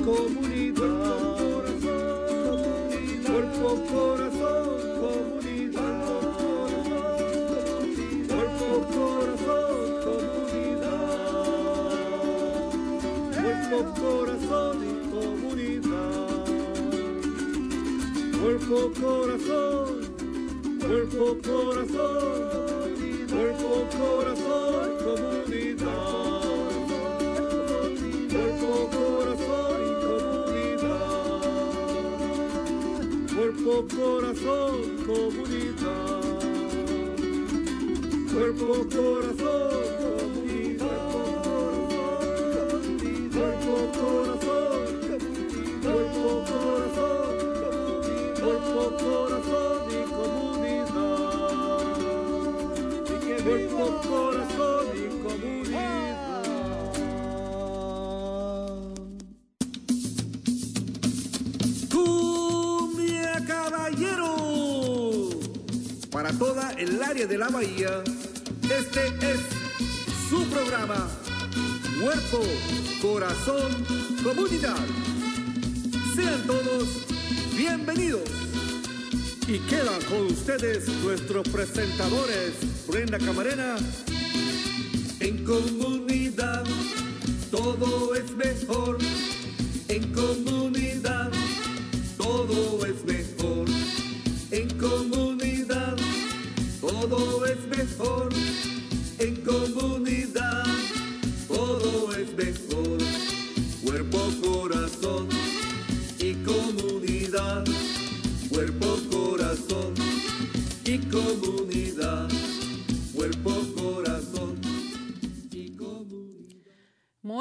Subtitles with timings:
[0.00, 0.91] comunidad.
[81.72, 82.52] Presentadores,
[82.86, 83.76] Brenda Camarena.
[85.20, 86.64] En comunidad
[87.50, 88.98] todo es mejor.
[89.88, 91.30] En comunidad
[92.18, 93.68] todo es mejor.
[94.50, 95.96] En comunidad
[96.80, 98.28] todo es mejor.
[99.18, 100.64] En comunidad
[101.48, 102.98] todo es mejor.
[103.82, 105.28] Cuerpo, corazón
[106.18, 107.64] y comunidad.
[108.50, 110.11] Cuerpo, corazón
[110.92, 112.28] y comunidad.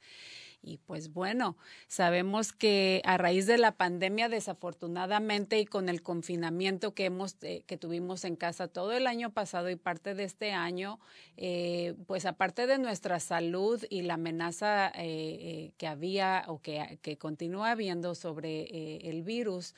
[0.63, 1.57] Y pues bueno,
[1.87, 7.63] sabemos que a raíz de la pandemia, desafortunadamente, y con el confinamiento que hemos eh,
[7.65, 10.99] que tuvimos en casa todo el año pasado y parte de este año,
[11.37, 16.99] eh, pues aparte de nuestra salud y la amenaza eh, eh, que había o que,
[17.01, 19.75] que continúa habiendo sobre eh, el virus,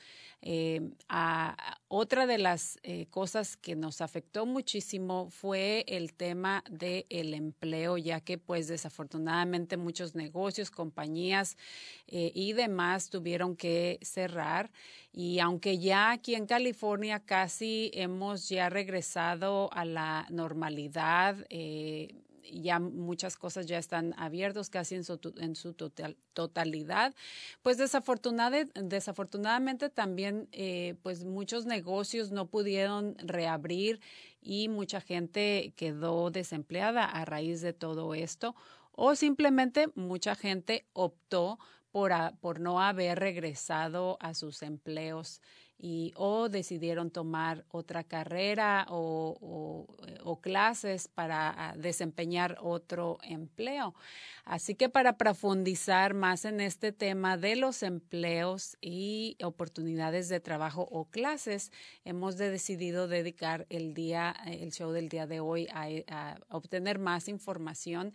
[1.08, 2.78] a, otra de las
[3.08, 9.78] cosas que nos afectó muchísimo fue el tema del el empleo, ya que pues desafortunadamente
[9.78, 11.56] muchos negocios, compañías
[12.08, 14.70] eh, y demás tuvieron que cerrar.
[15.12, 22.78] Y aunque ya aquí en California casi hemos ya regresado a la normalidad, eh, ya
[22.78, 27.14] muchas cosas ya están abiertos casi en su, en su total, totalidad,
[27.62, 34.00] pues desafortunada, desafortunadamente también eh, pues muchos negocios no pudieron reabrir
[34.40, 38.54] y mucha gente quedó desempleada a raíz de todo esto
[38.96, 41.58] o simplemente mucha gente optó
[41.90, 45.40] por, por no haber regresado a sus empleos
[45.78, 49.86] y o decidieron tomar otra carrera o, o,
[50.24, 53.94] o clases para desempeñar otro empleo.
[54.44, 60.88] Así que para profundizar más en este tema de los empleos y oportunidades de trabajo
[60.90, 61.72] o clases,
[62.04, 67.28] hemos de decidido dedicar el día, el show del día de hoy a obtener más
[67.28, 68.12] información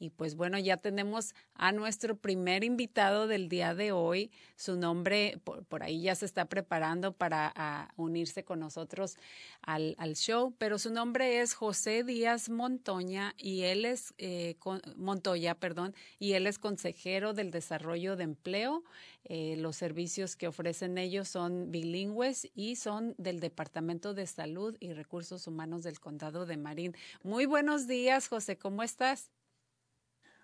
[0.00, 4.32] y pues bueno, ya tenemos a nuestro primer invitado del día de hoy.
[4.56, 9.16] Su nombre, por, ahí ya se está preparando para unirse con nosotros
[9.60, 14.56] al, al, show, pero su nombre es José Díaz Montoña y él es eh,
[14.96, 18.82] Montoya, perdón, y él es consejero del desarrollo de empleo.
[19.24, 24.94] Eh, los servicios que ofrecen ellos son bilingües y son del Departamento de Salud y
[24.94, 26.96] Recursos Humanos del Condado de Marín.
[27.22, 29.30] Muy buenos días, José, ¿cómo estás?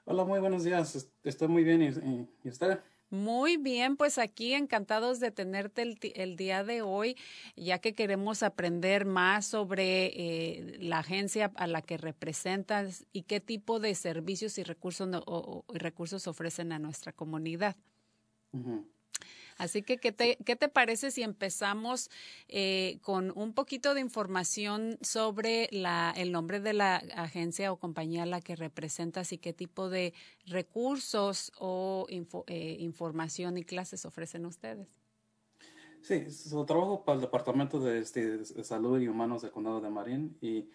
[0.08, 1.10] Hola, muy buenos días.
[1.24, 1.82] Estoy muy bien.
[2.44, 2.78] ¿Y, usted?
[3.10, 5.82] Muy bien, pues aquí encantados de tenerte
[6.14, 7.16] el, día de hoy,
[7.56, 13.40] ya que queremos aprender más sobre eh, la agencia a la que representas y qué
[13.40, 15.08] tipo de servicios y recursos,
[15.68, 17.74] recursos ofrecen a nuestra comunidad.
[19.56, 22.10] Así que, ¿qué te, qué te parece si empezamos
[22.48, 28.24] eh, con un poquito de información sobre la, el nombre de la agencia o compañía
[28.24, 30.12] a la que representas y qué tipo de
[30.46, 34.88] recursos o eh, información y clases ofrecen ustedes?
[36.02, 40.36] Sí, su trabajo para el Departamento de, este, Salud y Humanos del Condado de Marin
[40.40, 40.68] y,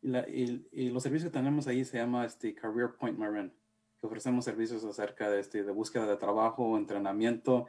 [0.00, 3.52] y, los servicios que tenemos ahí se llama este, Career Point Marin,
[4.00, 7.66] que ofrecemos servicios acerca de, este, de búsqueda de trabajo, entrenamiento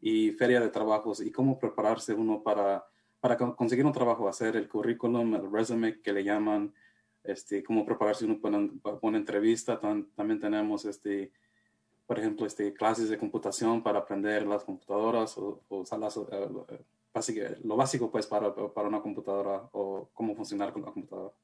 [0.00, 2.86] y feria de trabajos y cómo prepararse uno para,
[3.20, 6.72] para conseguir un trabajo, hacer el currículum, el resume que le llaman,
[7.24, 8.58] este, cómo prepararse uno para,
[9.02, 9.78] una entrevista.
[9.78, 11.32] también tenemos, este,
[12.06, 16.48] por ejemplo, este, clases de computación para aprender las computadoras o, o salas, eh,
[17.64, 21.34] lo básico pues para, para una computadora o cómo funcionar con la computadora.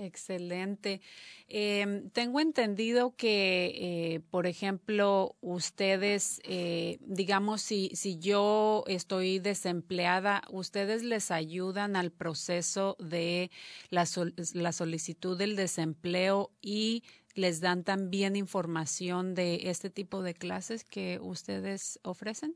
[0.00, 1.00] Excelente.
[1.48, 3.72] Em, tengo entendido que,
[4.14, 7.90] eh, por ejemplo, ustedes, eh, digamos, si,
[8.20, 13.50] yo estoy desempleada, ustedes les ayudan al proceso de
[13.90, 14.06] la,
[14.54, 17.02] la solicitud del desempleo y
[17.34, 22.54] les dan también información de este tipo de clases que ustedes ofrecen.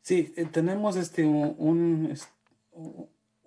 [0.00, 2.16] Sí, eh, tenemos este un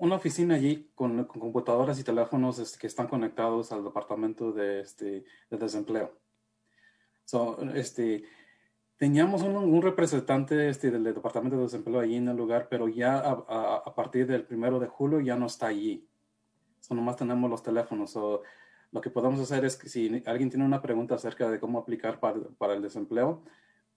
[0.01, 5.23] una oficina allí con, computadoras y teléfonos este, que están conectados al departamento de, este,
[5.49, 6.11] de desempleo.
[7.75, 8.23] este,
[8.97, 13.93] teníamos un, representante este, del departamento de desempleo allí en el lugar, pero ya a,
[13.93, 16.09] partir del primero de julio ya no está allí.
[16.79, 18.15] So, nomás tenemos los teléfonos.
[18.91, 22.19] lo que podemos hacer es que si alguien tiene una pregunta acerca de cómo aplicar
[22.19, 23.43] para, para el desempleo,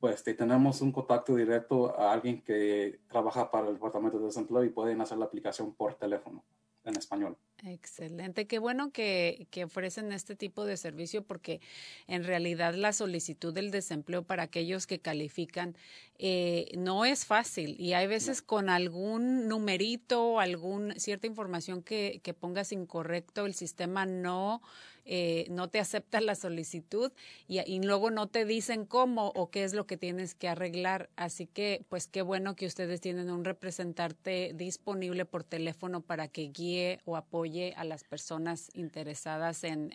[0.04, 4.68] pues tenemos un contacto directo a alguien que trabaja para el Departamento de Desempleo y
[4.68, 6.44] pueden hacer la aplicación por teléfono
[6.84, 7.38] en español.
[7.64, 11.62] Excelente, qué bueno que, que, ofrecen este tipo de servicio porque
[12.06, 15.74] en realidad la solicitud del desempleo para aquellos que califican
[16.18, 17.74] eh, no es fácil.
[17.80, 24.04] Y hay veces con algún numerito, algún cierta información que, que pongas incorrecto, el sistema
[24.04, 24.60] no
[25.06, 27.12] eh, no te aceptan la solicitud
[27.46, 31.10] y, luego no te dicen cómo o qué es lo que tienes que arreglar.
[31.16, 36.48] Así que, pues qué bueno que ustedes tienen un representante disponible por teléfono para que
[36.48, 39.94] guíe o apoye a las personas interesadas en,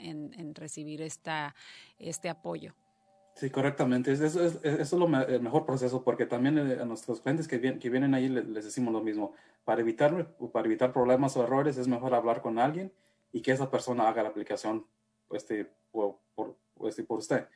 [0.55, 1.55] recibir esta,
[1.97, 2.75] este apoyo.
[3.35, 4.11] Sí, correctamente.
[4.11, 7.79] Eso es, es, lo el mejor proceso porque también eh, a nuestros clientes que, vienen,
[7.79, 9.33] que vienen ahí les, les, decimos lo mismo.
[9.63, 12.91] Para evitar, para evitar problemas o errores es mejor hablar con alguien
[13.31, 14.85] y que esa persona haga la aplicación
[15.31, 17.47] este, por, por, este, por usted.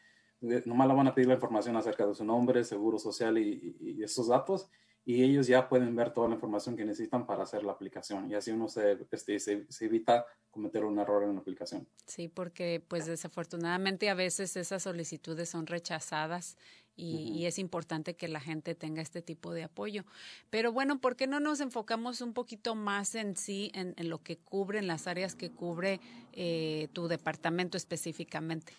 [0.65, 4.03] Nomás le van a pedir la información acerca de su nombre, seguro social y, y,
[4.03, 4.69] esos datos,
[5.05, 8.29] y ellos ya pueden ver toda la información que necesitan para hacer la aplicación.
[8.29, 11.87] Y así uno se, este, se, se, evita cometer un error en la aplicación.
[12.07, 16.57] Sí, porque pues desafortunadamente a veces esas solicitudes son rechazadas
[16.95, 20.05] y, es importante que la gente tenga este tipo de apoyo.
[20.49, 24.37] Pero bueno, ¿por qué no nos enfocamos un poquito más en sí, en, lo que
[24.37, 25.99] cubre, en las áreas que cubre
[26.33, 28.73] eh, tu departamento específicamente?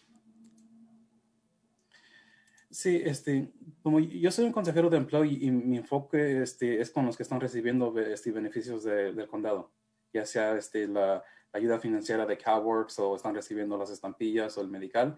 [2.70, 7.06] Sí, este, como yo soy un consejero de empleo y, mi enfoque este, es con
[7.06, 9.70] los que están recibiendo este, beneficios del condado,
[10.12, 11.22] ya sea este, la,
[11.54, 15.16] ayuda financiera de CalWorks o están recibiendo las estampillas o el medical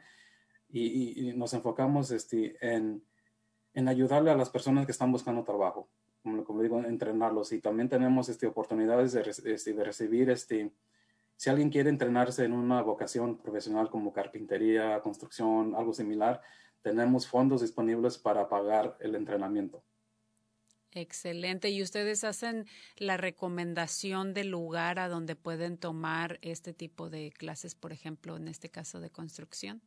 [0.68, 3.02] y, nos enfocamos este, en,
[3.74, 5.88] en, ayudarle a las personas que están buscando trabajo,
[6.22, 7.52] como, digo, entrenarlos.
[7.52, 10.72] Y también tenemos este, oportunidades de, este, de recibir, este,
[11.36, 16.42] si alguien quiere entrenarse en una vocación profesional como carpintería, construcción, algo similar,
[16.82, 19.82] tenemos fondos disponibles para pagar el entrenamiento.
[20.92, 21.68] Excelente.
[21.68, 27.74] ¿Y ustedes hacen la recomendación del lugar a donde pueden tomar este tipo de clases,
[27.74, 29.82] por ejemplo, en este caso de construcción?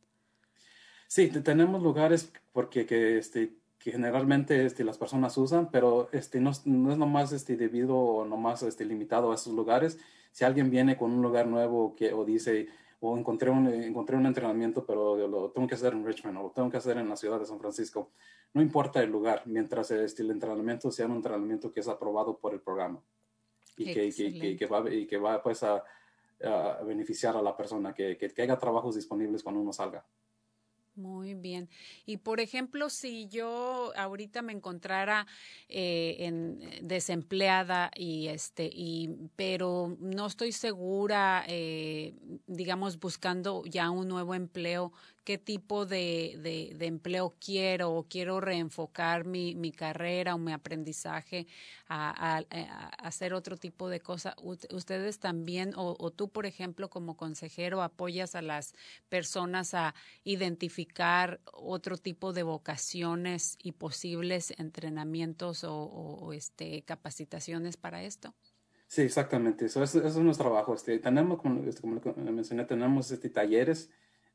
[1.10, 6.52] Sí, tenemos lugares porque que, este, que generalmente este, las personas usan, pero este, no,
[6.66, 9.98] no es nomás este, debido o nomás este, limitado a esos lugares.
[10.30, 12.68] Si alguien viene con un lugar nuevo que, o dice,
[13.00, 16.50] o encontré un, encontré un entrenamiento, pero lo tengo que hacer en Richmond o lo
[16.50, 18.12] tengo que hacer en la ciudad de San Francisco.
[18.54, 22.60] No importa el lugar, mientras el entrenamiento sea un entrenamiento que es aprobado por el
[22.60, 23.02] programa
[23.76, 25.82] y que, que, que, va, y que va pues a,
[26.44, 30.04] a beneficiar a la persona, que, que haya trabajos disponibles cuando uno salga.
[31.00, 31.70] Muy bien.
[32.04, 35.26] Y por ejemplo, si yo ahorita me encontrara
[35.68, 42.14] eh, en, eh, desempleada y este y pero no estoy segura, eh,
[42.46, 44.92] digamos, buscando ya un nuevo empleo,
[45.24, 51.46] qué tipo de, de, empleo quiero o quiero reenfocar mi, mi carrera o mi aprendizaje
[51.88, 52.42] a,
[52.98, 54.34] hacer otro tipo de cosas.
[54.42, 58.74] Ustedes también, o, o, tú, por ejemplo, como consejero, apoyas a las
[59.08, 68.34] personas a identificar otro tipo de vocaciones y posibles entrenamientos o, este, capacitaciones para esto.
[68.86, 69.66] Sí, exactamente.
[69.66, 70.74] Eso, es nuestro trabajo.
[70.74, 72.00] Este, tenemos, como, este, como
[72.32, 73.90] mencioné, tenemos este, talleres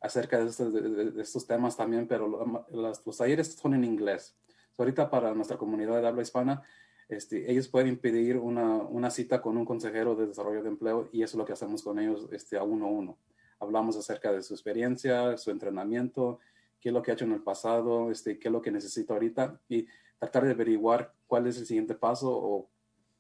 [0.06, 2.28] acerca de estos, de, estos temas también, pero
[2.72, 4.38] los talleres son en inglés.
[4.78, 6.64] ahorita para nuestra comunidad de habla hispana,
[7.10, 11.24] este, ellos pueden pedir una, una, cita con un consejero de desarrollo de empleo y
[11.24, 13.18] eso es lo que hacemos con ellos este, a uno a uno.
[13.60, 16.40] Hablamos acerca de su experiencia, su entrenamiento,
[16.80, 19.14] qué es lo que ha hecho en el pasado, este, qué es lo que necesita
[19.14, 19.88] ahorita y
[20.20, 22.70] tratar de averiguar cuál es el siguiente paso o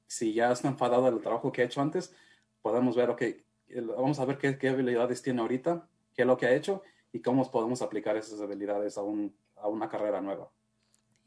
[0.08, 2.14] si ya está enfadado del trabajo que ha hecho antes,
[2.62, 3.24] podemos ver, ok,
[3.98, 6.82] vamos a ver qué, qué habilidades tiene ahorita qué es lo que ha hecho
[7.12, 10.52] y cómo podemos aplicar esas habilidades a, un, a una carrera nueva.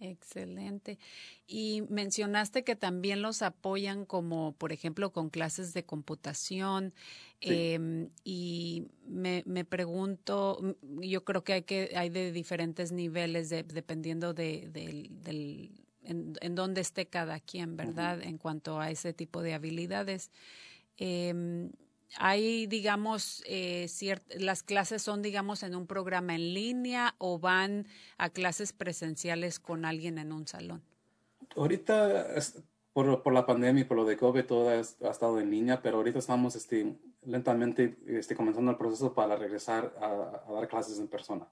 [0.00, 0.98] Excelente.
[1.46, 6.94] Y mencionaste que también los apoyan como, por ejemplo, con clases de computación.
[7.40, 14.34] Em, y me, me, pregunto, yo creo que hay que hay de diferentes niveles dependiendo
[14.34, 15.72] de, del,
[16.04, 18.22] en, en, dónde esté cada quien, ¿verdad?
[18.22, 20.30] En cuanto a ese tipo de habilidades.
[20.96, 21.70] Eh,
[22.16, 23.86] hay, digamos, eh,
[24.38, 27.86] las clases son, digamos, en un programa en línea o van
[28.16, 30.82] a clases presenciales con alguien en un salón?
[31.56, 32.26] Ahorita,
[32.92, 35.98] por, por la pandemia y por lo de COVID, todo ha, estado en línea, pero
[35.98, 41.46] ahorita estamos este, lentamente este, comenzando el proceso para regresar a, dar clases en persona.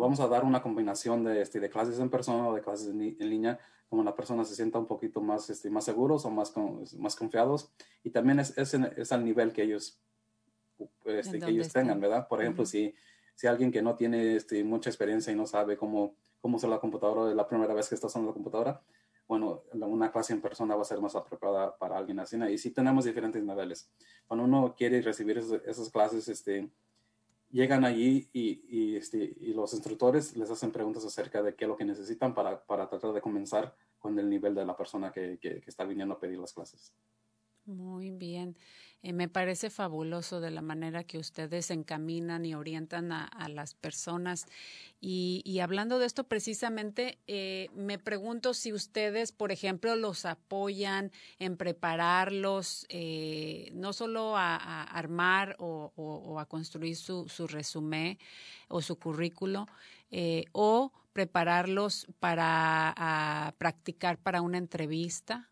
[0.00, 3.16] Vamos a dar una combinación de, este, de clases en persona o de clases en
[3.18, 3.58] línea
[3.92, 6.54] como la persona se sienta un poquito más, este, más seguros o más,
[6.96, 7.70] más confiados.
[8.02, 10.00] Y también es, es, es al nivel que ellos,
[11.04, 12.26] este, que ellos tengan, ¿verdad?
[12.26, 12.94] Por ejemplo, si,
[13.34, 16.80] si alguien que no tiene este, mucha experiencia y no sabe cómo, cómo usar la
[16.80, 18.80] computadora es la primera vez que está usando la computadora,
[19.28, 22.38] bueno, una clase en persona va a ser más apropiada para alguien así.
[22.50, 23.90] Y sí tenemos diferentes niveles.
[24.26, 26.70] Cuando uno quiere recibir esas, esas clases, este,
[27.52, 31.84] llegan allí este, y, los instructores les hacen preguntas acerca de qué es lo que
[31.84, 35.84] necesitan para, tratar de comenzar con el nivel de la persona que, que, que está
[35.84, 36.92] viniendo a pedir las clases.
[37.64, 38.56] Muy bien.
[39.02, 44.46] Eh, me parece fabuloso de la manera que ustedes encaminan y orientan a, las personas.
[45.00, 51.10] Y, y, hablando de esto precisamente, eh, me pregunto si ustedes, por ejemplo, los apoyan
[51.40, 58.18] en prepararlos, eh, no solo a, armar o, a construir su, su resumen
[58.68, 59.66] o su currículo,
[60.12, 65.51] eh, o prepararlos para practicar para una entrevista.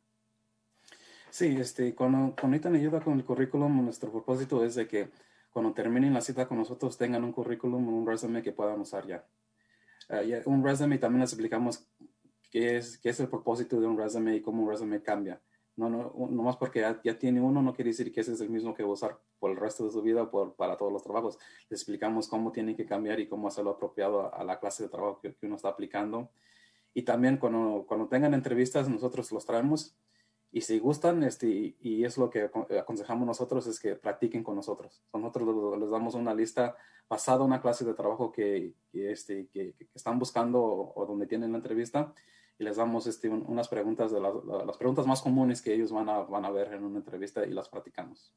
[1.30, 5.10] Sí, este, cuando, cuando necesitan ayuda con el currículum, nuestro propósito es de que
[5.50, 9.24] cuando terminen la cita con nosotros tengan un currículum, un resumen que puedan usar ya.
[10.08, 11.86] Uh, un resumen también les explicamos
[12.50, 15.40] qué es, qué es el propósito de un resumen y cómo un resumen cambia.
[15.76, 18.40] No, no, no más porque ya, ya, tiene uno no quiere decir que ese es
[18.40, 20.92] el mismo que va a usar por el resto de su vida por, para todos
[20.92, 21.38] los trabajos.
[21.68, 24.88] Les explicamos cómo tiene que cambiar y cómo hacerlo apropiado a, a la clase de
[24.88, 26.28] trabajo que, que, uno está aplicando.
[26.92, 29.96] Y también cuando, cuando tengan entrevistas, nosotros los traemos
[30.52, 35.00] y si gustan, este, y, es lo que aconsejamos nosotros, es que practiquen con nosotros.
[35.12, 36.76] Nosotros les damos una lista
[37.08, 41.28] basada en una clase de trabajo que, que este, que, que, están buscando o, donde
[41.28, 42.12] tienen la entrevista
[42.58, 46.08] y les damos este, unas preguntas de las, las preguntas más comunes que ellos van
[46.08, 48.34] a, van a ver en una entrevista y las practicamos.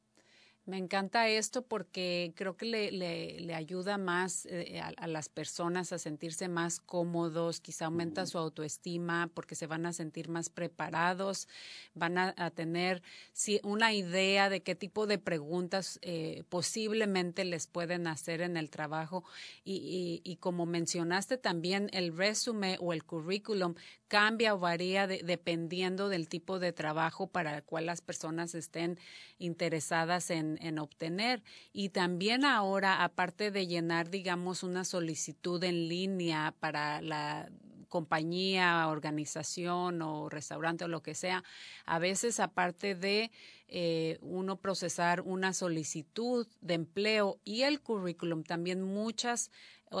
[0.66, 5.28] Me encanta esto porque creo que le, le, le ayuda más eh, a, a, las
[5.28, 10.48] personas a sentirse más cómodos, quizá aumenta su autoestima porque se van a sentir más
[10.48, 11.48] preparados,
[11.92, 13.02] van a, a tener
[13.34, 18.70] si, una idea de qué tipo de preguntas eh, posiblemente les pueden hacer en el
[18.70, 19.22] trabajo.
[19.64, 23.74] Y, y, y, como mencionaste también, el resumen o el currículum
[24.08, 28.98] cambia o varía de, dependiendo del tipo de trabajo para el cual las personas estén
[29.38, 31.42] interesadas en, en, obtener.
[31.72, 37.50] Y también ahora, aparte de llenar, digamos, una solicitud en línea para la
[37.88, 41.44] compañía, organización o restaurante o lo que sea,
[41.84, 43.30] a veces aparte de
[43.68, 49.52] eh, uno procesar una solicitud de empleo y el currículum, también muchas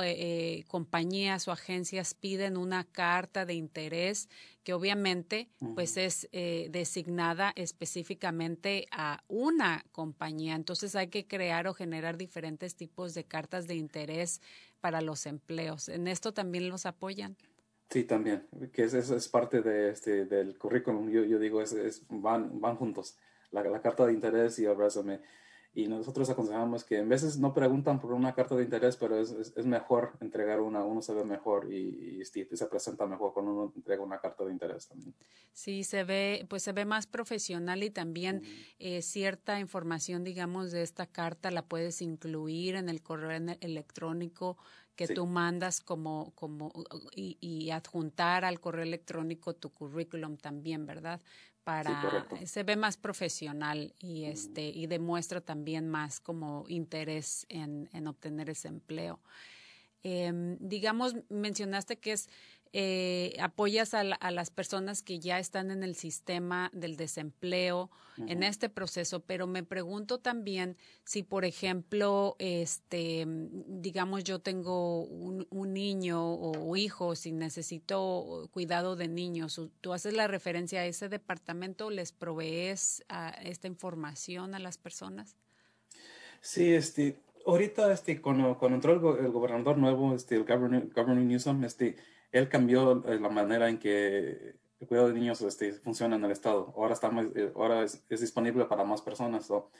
[0.02, 4.28] eh, compañías o agencias piden una carta de interés
[4.64, 10.54] que obviamente pues es eh, designada específicamente a una compañía.
[10.54, 14.40] Entonces hay que crear o generar diferentes tipos de cartas de interés
[14.80, 15.88] para los empleos.
[15.88, 17.36] ¿En esto también los apoyan?
[17.90, 21.10] Sí, también, que es, es, parte de este, del currículum.
[21.10, 23.16] Yo, yo digo, es, van, van juntos.
[23.50, 25.20] La, la, carta de interés y el resumen.
[25.76, 29.32] Y nosotros aconsejamos que en veces no preguntan por una carta de interés, pero es,
[29.32, 33.72] es, mejor entregar una, uno se ve mejor y, y, se presenta mejor cuando uno
[33.74, 35.12] entrega una carta de interés también.
[35.52, 38.42] Sí, se ve, pues se ve más profesional y también
[38.78, 44.56] eh, cierta información, digamos, de esta carta la puedes incluir en el correo electrónico
[44.96, 46.72] que tú mandas como, como
[47.14, 51.20] y, y, adjuntar al correo electrónico tu currículum también, ¿verdad?
[51.64, 58.06] Para se ve más profesional y este y demuestra también más como interés en, en
[58.06, 59.18] obtener ese empleo.
[60.06, 60.30] Eh,
[60.60, 62.28] digamos, mencionaste que es
[62.76, 67.88] eh, apoyas a, a, las personas que ya están en el sistema del desempleo
[68.26, 75.46] en este proceso, pero me pregunto también si, por ejemplo, este, digamos, yo tengo un,
[75.50, 81.08] un niño o hijo, si necesito cuidado de niños, tú haces la referencia a ese
[81.08, 85.36] departamento, les provees a esta información a las personas.
[86.40, 91.24] Sí, este, ahorita, este, cuando, cuando entró el, el, gobernador nuevo, este, el governor, governor
[91.24, 91.96] Newsom, este,
[92.34, 96.32] él cambió eh, la manera en que el cuidado de niños este, funciona en el
[96.32, 96.74] estado.
[96.76, 99.46] Ahora, está eh, ahora es, disponible para más personas.
[99.46, 99.70] So,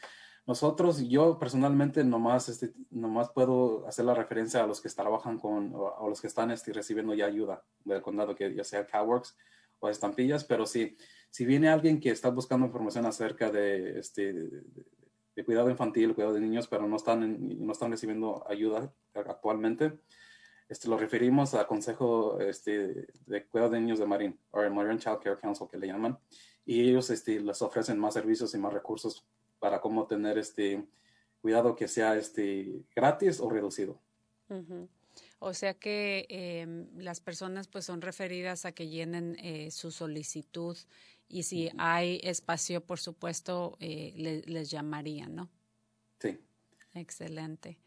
[0.47, 5.75] nosotros, yo personalmente, nomás, este, nomás puedo hacer la referencia a los que trabajan con,
[5.75, 9.37] o a los que están este, recibiendo ya ayuda del condado, que ya sea CalWorks
[9.81, 10.97] o estampillas, pero si,
[11.31, 14.49] si viene alguien que está buscando información acerca de, este,
[15.45, 19.99] cuidado infantil, cuidado de niños, pero no están, no están recibiendo ayuda actualmente,
[20.69, 24.99] este, lo referimos a Consejo este, de Cuidado de Niños de Marín, o el Marine
[24.99, 26.19] Child Care Council que le llaman,
[26.65, 29.27] y ellos este, les ofrecen más servicios y más recursos
[29.59, 30.87] para cómo tener este
[31.41, 34.01] cuidado que sea este gratis o reducido.
[34.49, 34.89] Uh -huh.
[35.39, 40.77] O sea que eh, las personas pues son referidas a que llenen eh, su solicitud
[41.29, 41.75] y si uh -huh.
[41.79, 45.51] hay espacio, por supuesto, eh, le, les llamarían, ¿no?
[46.19, 46.39] Sí.
[46.95, 47.79] Excelente.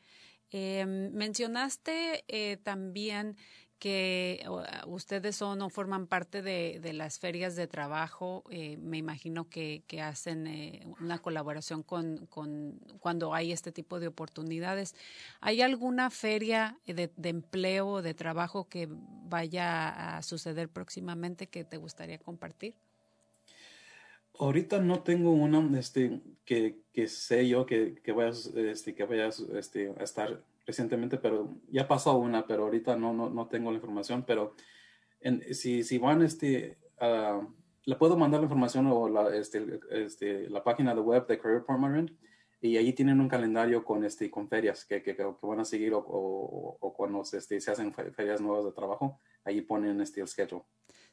[0.51, 3.35] Eh, mencionaste eh, también
[3.79, 4.43] que
[4.87, 8.43] ustedes son o forman parte de, las ferias de trabajo.
[8.49, 14.07] Eh, me imagino que, hacen eh, una colaboración con, con, cuando hay este tipo de
[14.07, 14.95] oportunidades.
[15.41, 21.63] ¿Hay alguna feria de, de empleo o de trabajo que vaya a suceder próximamente que
[21.63, 22.75] te gustaría compartir?
[24.39, 29.29] Ahorita no tengo una este, que, que sé yo que, que vaya, este, que vaya
[29.55, 33.77] este, a estar recientemente, pero ya pasó una, pero ahorita no, no, no tengo la
[33.77, 34.23] información.
[34.25, 34.53] Pero
[35.21, 36.77] en, si, si van, este,
[37.85, 41.63] le puedo mandar la información o la, este, este, la página de web de Career
[41.67, 42.17] Marin
[42.59, 45.93] y allí tienen un calendario con, este, con ferias que, que, que van a seguir
[45.93, 50.27] o, o, o cuando este, se hacen ferias nuevas de trabajo, allí ponen este, el
[50.27, 50.63] schedule.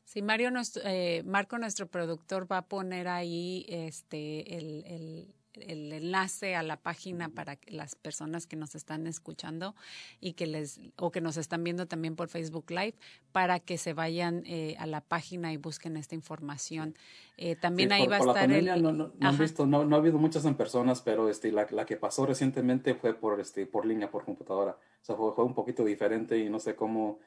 [0.05, 5.93] Sí, Mario, nuestro, eh, Marco, nuestro productor, va a poner ahí este el, el, el,
[5.93, 9.75] enlace a la página para las personas que nos están escuchando
[10.21, 12.95] y que les o que nos están viendo también por Facebook Live
[13.33, 16.97] para que se vayan eh, a la página y busquen esta información.
[17.39, 18.83] Eh, también sí, ahí por, va a estar la el.
[18.83, 21.67] No, no, no han visto, no, no ha habido muchas en personas, pero este, la,
[21.71, 24.73] la que pasó recientemente fue por, este, por línea, por computadora.
[24.73, 27.21] O sea, fue, fue un poquito diferente y no sé cómo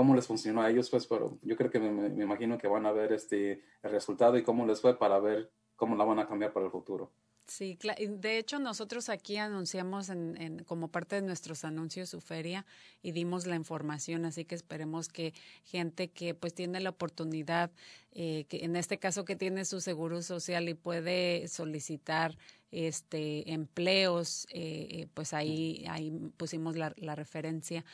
[0.00, 2.90] cómo les funcionó a ellos, pues, pero yo creo que me, imagino que van a
[2.90, 6.54] ver este, el resultado y cómo les fue para ver cómo la van a cambiar
[6.54, 7.10] para el futuro.
[7.46, 12.64] Sí, de hecho nosotros aquí anunciamos en, en, como parte de nuestros anuncios su feria
[13.02, 15.34] y dimos la información, así que esperemos que
[15.64, 17.70] gente que pues tiene la oportunidad,
[18.12, 22.38] eh, que en este caso que tiene su seguro social y puede solicitar
[22.70, 27.84] este empleos, eh, pues ahí, ahí pusimos la, la referencia.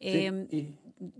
[0.00, 0.56] Sí, eh, y,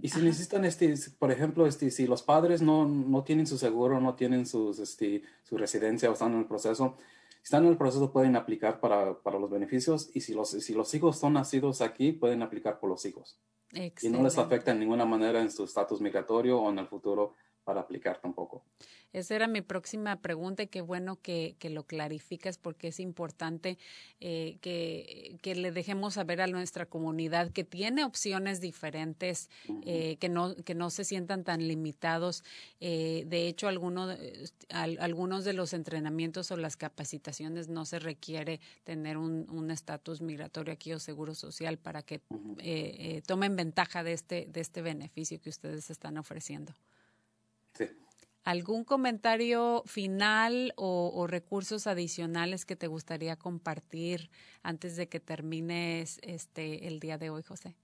[0.02, 0.24] y, si ajá.
[0.24, 4.46] necesitan, este, por ejemplo, este, si los padres no, no tienen su seguro, no tienen
[4.46, 6.96] sus, este, su residencia o están en el proceso,
[7.28, 10.74] si están en el proceso pueden aplicar para, para los beneficios y si los, si
[10.74, 13.38] los hijos son nacidos aquí, pueden aplicar por los hijos.
[13.70, 14.06] Excelente.
[14.06, 17.34] Y no les afecta en ninguna manera en su estatus migratorio o en el futuro
[17.68, 18.62] para aplicar tampoco.
[19.12, 23.76] Esa era mi próxima pregunta y qué bueno que, que lo clarificas porque es importante
[24.20, 29.50] eh, que, que, le dejemos saber a nuestra comunidad que tiene opciones diferentes,
[29.84, 32.42] eh, que, no, que no se sientan tan limitados.
[32.80, 34.08] Eh, de hecho, alguno,
[34.70, 40.94] algunos de los entrenamientos o las capacitaciones no se requiere tener un estatus migratorio aquí
[40.94, 42.22] o seguro social para que
[43.26, 46.72] tomen ventaja de este, de este beneficio que ustedes están ofreciendo.
[48.48, 54.30] ¿Algún comentario final o, recursos adicionales que te gustaría compartir
[54.62, 57.74] antes de que termines este el día de hoy, José?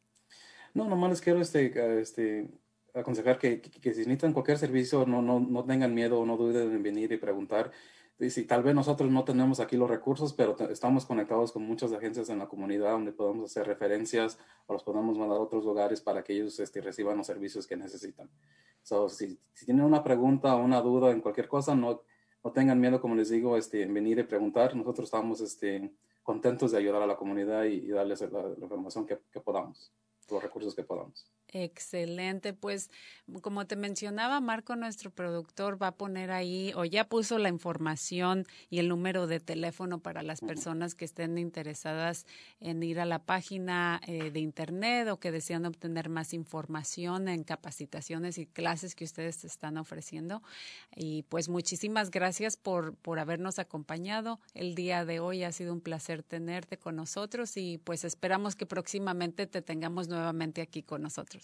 [0.72, 2.48] No, nomás les quiero este, este,
[2.94, 6.72] aconsejar que, que, si necesitan cualquier servicio, no, no, no tengan miedo o no duden
[6.72, 7.70] en venir y preguntar.
[8.18, 11.92] Y si tal vez nosotros no tenemos aquí los recursos, pero estamos conectados con muchas
[11.92, 16.00] agencias en la comunidad donde podemos hacer referencias o los podemos mandar a otros lugares
[16.00, 18.30] para que ellos este, reciban los servicios que necesitan.
[18.82, 22.02] So, si, si, tienen una pregunta o una duda en cualquier cosa, no,
[22.44, 24.76] no tengan miedo, como les digo, este, en venir y preguntar.
[24.76, 29.40] Nosotros estamos este, contentos de ayudar a la comunidad y, darles la, información que, que
[29.40, 29.92] podamos,
[30.30, 31.26] los recursos que podamos.
[31.56, 32.90] Excelente, pues
[33.40, 38.44] como te mencionaba, Marco, nuestro productor, va a poner ahí o ya puso la información
[38.70, 42.26] y el número de teléfono para las personas que estén interesadas
[42.58, 47.44] en ir a la página eh, de internet o que desean obtener más información en
[47.44, 50.42] capacitaciones y clases que ustedes están ofreciendo.
[50.96, 55.44] Y pues muchísimas gracias por, por habernos acompañado el día de hoy.
[55.44, 60.60] Ha sido un placer tenerte con nosotros y pues esperamos que próximamente te tengamos nuevamente
[60.60, 61.43] aquí con nosotros.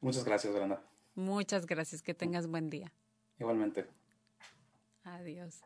[0.00, 0.82] Muchas gracias, Brenda.
[1.14, 2.02] Muchas gracias.
[2.02, 2.92] Que tengas buen día.
[3.38, 3.86] Igualmente.
[5.04, 5.62] Adiós.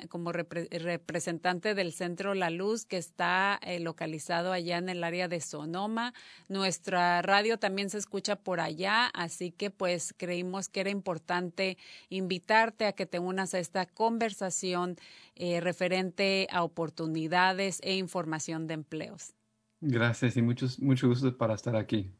[0.10, 5.40] como representante del Centro La Luz que está eh, localizado allá en el área de
[5.40, 6.16] Sonoma.
[6.48, 11.78] Nuestra radio también se escucha por allá, así que pues creímos que era importante
[12.10, 14.96] invitarte a que te unas a esta conversación conversación
[15.36, 19.34] eh, referente a oportunidades e información de empleos.
[19.82, 22.14] Gracias y muchos, mucho gusto para estar aquí.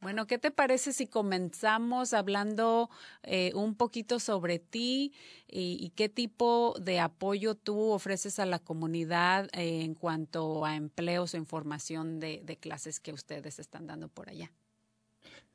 [0.00, 2.90] Bueno, ¿qué te parece si comenzamos hablando
[3.22, 5.12] eh, un poquito sobre ti
[5.48, 11.34] y, qué tipo de apoyo tú ofreces a la comunidad eh, en cuanto a empleos
[11.34, 14.50] o información de, de, clases que ustedes están dando por allá?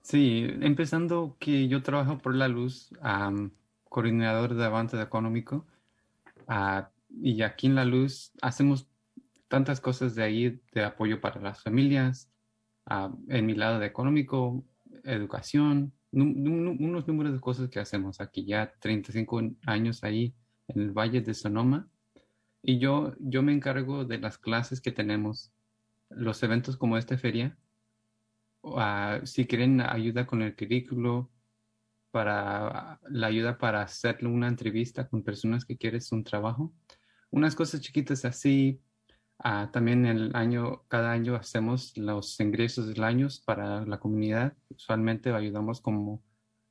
[0.02, 2.90] Sí, empezando que yo trabajo por la luz,
[3.84, 5.66] coordinador de avance económico
[7.10, 8.88] Y aquí en La Luz hacemos
[9.48, 12.32] tantas cosas de ahí de apoyo para las familias,
[13.28, 14.64] en mi lado de económico,
[15.04, 20.34] educación, unos números de cosas que hacemos aquí ya 35 años ahí
[20.68, 21.88] en el Valle de Sonoma.
[22.62, 25.52] Y yo, yo me encargo de las clases que tenemos,
[26.10, 27.58] los eventos como esta feria.
[28.62, 31.30] Uh, si quieren ayuda con el currículo,
[32.12, 36.74] para la ayuda para hacerle una entrevista con personas que quieres un trabajo.
[37.32, 38.82] Unas cosas chiquitas así.
[39.38, 44.54] Ah, también el año, cada año hacemos los ingresos del año para la comunidad.
[44.70, 46.24] Usualmente ayudamos como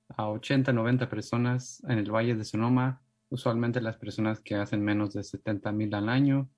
[0.09, 3.03] a 80, 90 personas en el Valle de Sonoma.
[3.31, 6.51] Usualmente las personas que hacen menos de 70 mil al año.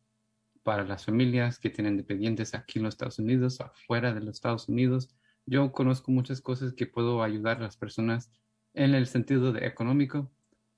[0.63, 4.69] Para las familias que tienen dependientes aquí en los Estados Unidos, afuera de los Estados
[4.69, 5.15] Unidos.
[5.47, 8.31] Yo conozco muchas cosas que puedo ayudar a las personas
[8.75, 10.31] en el sentido de económico,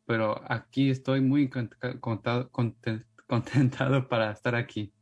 [0.06, 1.50] pero aquí estoy muy
[3.26, 4.92] contentado para estar aquí.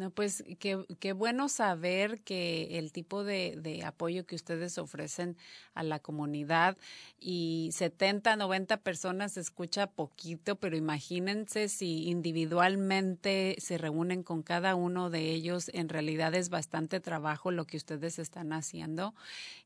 [0.00, 5.36] No, pues qué, qué bueno saber que el tipo de, de, apoyo que ustedes ofrecen
[5.74, 6.78] a la comunidad
[7.18, 14.74] y 70, 90 personas se escucha poquito, pero imagínense si individualmente se reúnen con cada
[14.74, 19.14] uno de ellos, en realidad es bastante trabajo lo que ustedes están haciendo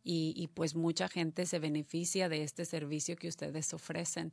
[0.02, 4.32] y, y pues mucha gente se beneficia de este servicio que ustedes ofrecen.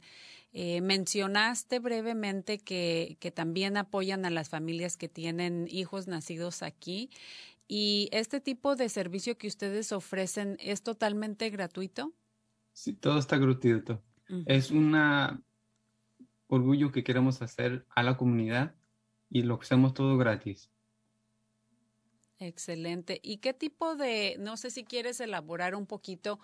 [0.54, 7.10] Eh, mencionaste brevemente que, que también apoyan a las familias que tienen hijos nacidos aquí.
[7.68, 12.12] ¿Y este tipo de servicio que ustedes ofrecen es totalmente gratuito?
[12.74, 14.02] Sí, todo está gratuito.
[14.30, 14.44] Uh -huh.
[14.48, 14.96] Es un
[16.48, 18.76] orgullo que queremos hacer a la comunidad
[19.30, 20.70] y lo hacemos todo gratis.
[22.40, 23.20] Excelente.
[23.22, 26.40] ¿Y qué tipo de, no sé si quieres elaborar un poquito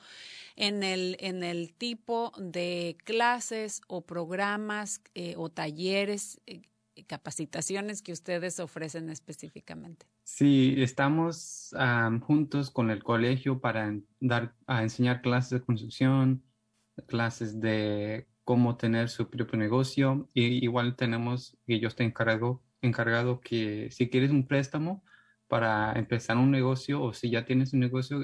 [0.55, 6.61] en el, en el tipo de clases o programas eh, o talleres, eh,
[7.03, 10.07] capacitaciones que ustedes ofrecen específicamente?
[10.23, 11.73] Sí, estamos
[12.21, 16.43] juntos con el colegio para dar, a enseñar clases de construcción,
[17.07, 20.29] clases de cómo tener su propio negocio.
[20.33, 25.03] Y igual tenemos, y yo estoy encargado, encargado que si quieres un préstamo,
[25.47, 28.19] para empezar un negocio o si ya tienes un negocio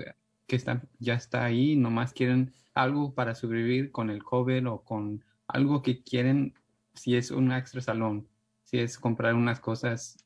[0.47, 5.23] que está, ya está ahí, nomás quieren algo para sobrevivir con el COVID o con
[5.47, 6.53] algo que quieren,
[6.93, 8.27] si es un extra salón,
[8.73, 10.17] si es comprar unas cosas,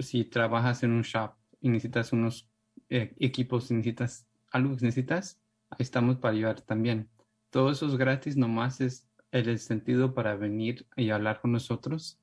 [0.00, 1.30] si trabajas en un shop
[1.60, 2.50] y necesitas unos
[2.88, 7.08] eh, equipos, necesitas algo que necesitas, ahí estamos para ayudar también.
[7.50, 12.18] Todo eso es gratis, nomás es el sentido para venir y hablar con nosotros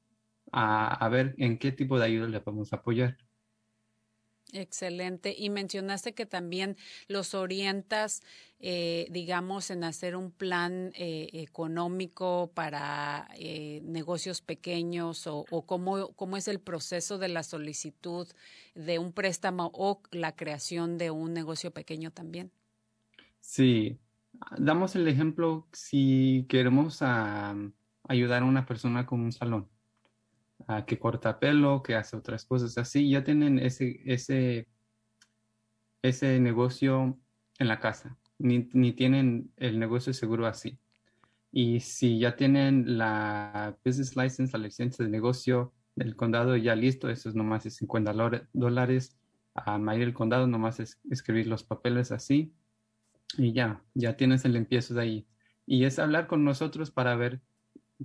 [0.52, 3.18] a, a, ver en qué tipo de ayuda le podemos apoyar.
[4.54, 5.36] Excelente.
[5.38, 6.78] Y mencionaste que también
[7.08, 8.22] los orientas,
[8.60, 16.38] eh, digamos, en hacer un plan eh, económico para eh, negocios pequeños o, cómo, cómo
[16.38, 18.28] es el proceso de la solicitud
[18.76, 22.52] de un préstamo o la creación de un negocio pequeño también.
[23.42, 23.98] Sí,
[24.58, 29.68] damos el ejemplo si queremos ayudar a una persona con un salón
[30.86, 34.68] que corta pelo, que hace otras cosas así, ya tienen ese, ese,
[36.02, 37.20] ese negocio
[37.60, 40.80] en la casa, ni, ni tienen el negocio seguro así.
[41.52, 47.10] Y si ya tienen la business license, la licencia de negocio del condado ya listo,
[47.10, 48.14] eso es nomás es 50
[48.54, 49.18] dólares.
[49.54, 52.54] A uh, ir el condado nomás es escribir los papeles así
[53.38, 55.28] y ya, ya tienes el empiezo de ahí.
[55.66, 57.42] Y es hablar con nosotros para ver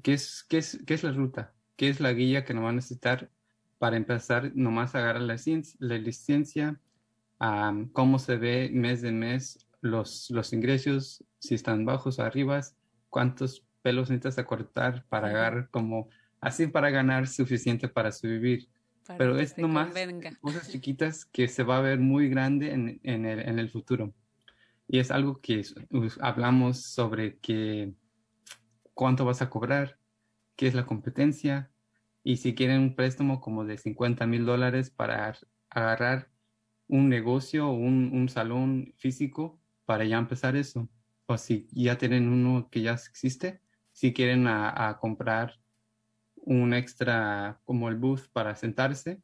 [0.02, 2.68] qué es, qué es, qué es la ruta, qué es la guía que nos va
[2.68, 3.30] a necesitar
[3.78, 5.36] para empezar nomás a agarrar la,
[5.78, 6.78] la licencia,
[7.40, 12.60] um, cómo se ve mes de mes los, los ingresos, si están bajos o arriba,
[13.08, 16.10] cuántos pelos necesitas acortar para agarrar como
[16.42, 18.68] así para ganar suficiente para sobrevivir.
[19.06, 20.36] Para Pero es nomás convenga.
[20.42, 24.12] cosas chiquitas que se va a ver muy grande en, en, el, en el futuro.
[24.86, 25.64] Y es algo que
[26.20, 27.94] hablamos sobre que
[28.92, 29.98] cuánto vas a cobrar,
[30.60, 31.70] qué es la competencia
[32.22, 35.34] y si quieren un préstamo como de 50 mil dólares para
[35.70, 36.28] agarrar
[36.86, 40.86] un negocio o un, un, salón físico para ya empezar eso.
[41.24, 45.58] O si ya tienen uno que ya existe, si quieren a, comprar
[46.36, 49.22] un extra como el booth para sentarse,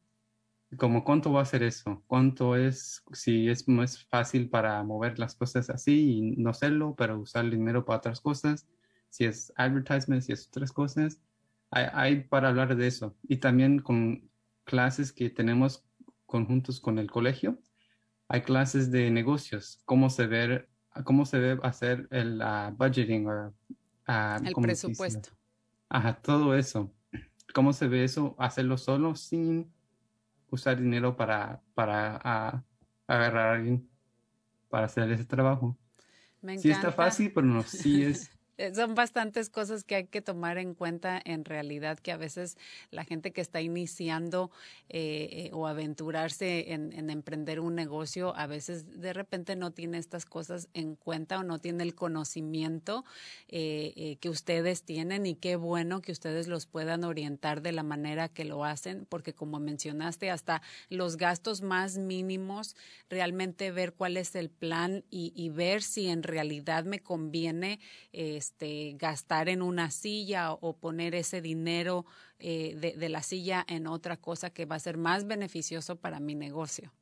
[0.75, 5.35] como cuánto va a ser eso, cuánto es, si es más fácil para mover las
[5.35, 8.67] cosas así y no hacerlo, pero usar el dinero para otras cosas,
[9.09, 11.21] si es advertisement, si es otras cosas,
[11.71, 13.15] hay, hay para hablar de eso.
[13.23, 14.29] Y también con
[14.63, 15.85] clases que tenemos
[16.25, 17.59] conjuntos con el colegio,
[18.27, 20.67] hay clases de negocios, cómo se ve,
[21.05, 25.29] cómo se debe hacer el uh, budgeting o uh, el presupuesto.
[25.89, 26.93] Ajá, todo eso.
[27.53, 28.35] ¿Cómo se ve eso?
[28.37, 29.71] Hacerlo solo sin
[30.49, 32.63] usar dinero para, para a,
[33.07, 33.89] agarrar a alguien
[34.69, 35.77] para hacer ese trabajo.
[36.41, 38.36] Me sí está fácil, pero no, sí es
[38.73, 42.57] son bastantes cosas que hay que tomar en cuenta en realidad que a veces
[42.91, 44.51] la gente que está iniciando
[44.89, 49.97] eh, eh, o aventurarse en, en, emprender un negocio a veces de repente no tiene
[49.97, 53.05] estas cosas en cuenta o no tiene el conocimiento
[53.47, 57.83] eh, eh, que ustedes tienen y qué bueno que ustedes los puedan orientar de la
[57.83, 62.75] manera que lo hacen porque como mencionaste hasta los gastos más mínimos
[63.09, 67.79] realmente ver cuál es el plan y ver si en realidad me conviene
[68.47, 72.05] este, gastar en una silla o, poner ese dinero
[72.39, 76.33] eh, de, la silla en otra cosa que va a ser más beneficioso para mi
[76.33, 76.93] negocio.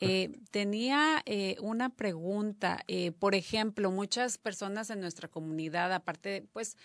[0.00, 2.84] Eh, tenía eh, una pregunta.
[2.86, 6.76] Eh, por ejemplo, muchas personas en nuestra comunidad, aparte, pues,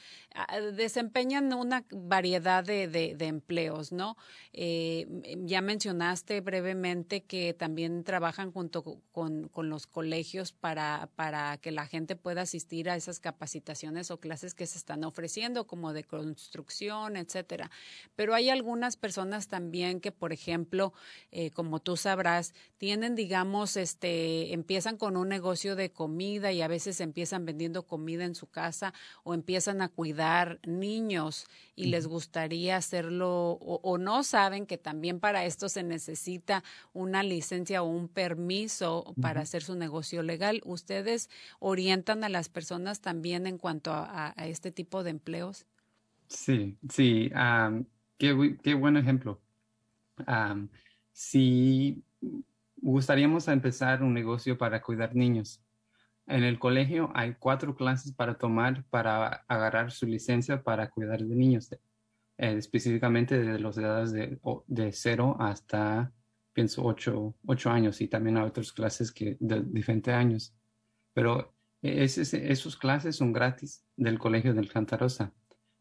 [0.74, 4.16] desempeñan una variedad de, de, empleos, ¿no?
[4.54, 12.16] ya mencionaste brevemente que también trabajan junto con, los colegios para, para que la gente
[12.16, 17.70] pueda asistir a esas capacitaciones o clases que se están ofreciendo, como de construcción, etcétera.
[18.16, 20.94] Pero hay algunas personas también que, por ejemplo,
[21.54, 27.02] como tú sabrás, tienen digamos, este, empiezan con un negocio de comida y a veces
[27.02, 33.58] empiezan vendiendo comida en su casa o empiezan a cuidar niños y les gustaría hacerlo
[33.62, 39.42] o, no saben que también para esto se necesita una licencia o un permiso para
[39.42, 40.62] hacer su negocio legal.
[40.64, 45.66] ¿Ustedes orientan a las personas también en cuanto a, este tipo de empleos?
[46.28, 47.32] Sí, sí,
[48.18, 49.42] qué, qué, buen ejemplo.
[51.12, 52.04] si
[52.82, 55.64] gustaríamos empezar un negocio para cuidar niños.
[56.28, 61.36] En el colegio hay cuatro clases para tomar para agarrar su licencia para cuidar de
[61.36, 61.78] niños, eh,
[62.38, 66.12] específicamente de las edades de, de cero hasta,
[66.54, 67.36] pienso, ocho,
[67.70, 70.56] años y también hay otras clases que de diferentes años.
[71.14, 75.34] Pero esas clases son gratis del colegio del Cantarosa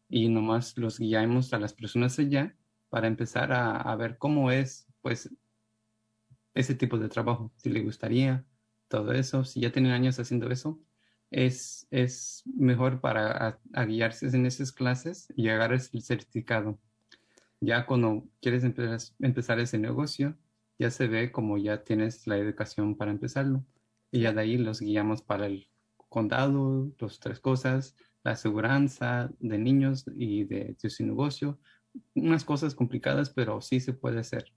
[0.09, 2.55] y nomás los guiamos a las personas allá
[2.89, 5.29] para empezar a, a ver cómo es pues
[6.53, 8.45] ese tipo de trabajo, si le gustaría,
[8.87, 10.79] todo eso, si ya tienen años haciendo eso,
[11.31, 16.77] es, es mejor para guiarse en esas clases y llegar al certificado.
[17.61, 20.37] Ya cuando quieres empezar, empezar ese negocio,
[20.77, 23.63] ya se ve como ya tienes la educación para empezarlo.
[24.11, 25.69] Y ya de ahí los guiamos para el
[26.09, 31.59] condado, las tres cosas, la aseguranza de niños y de, de su negocio.
[32.15, 34.51] Unas cosas complicadas, pero sí se puede hacer.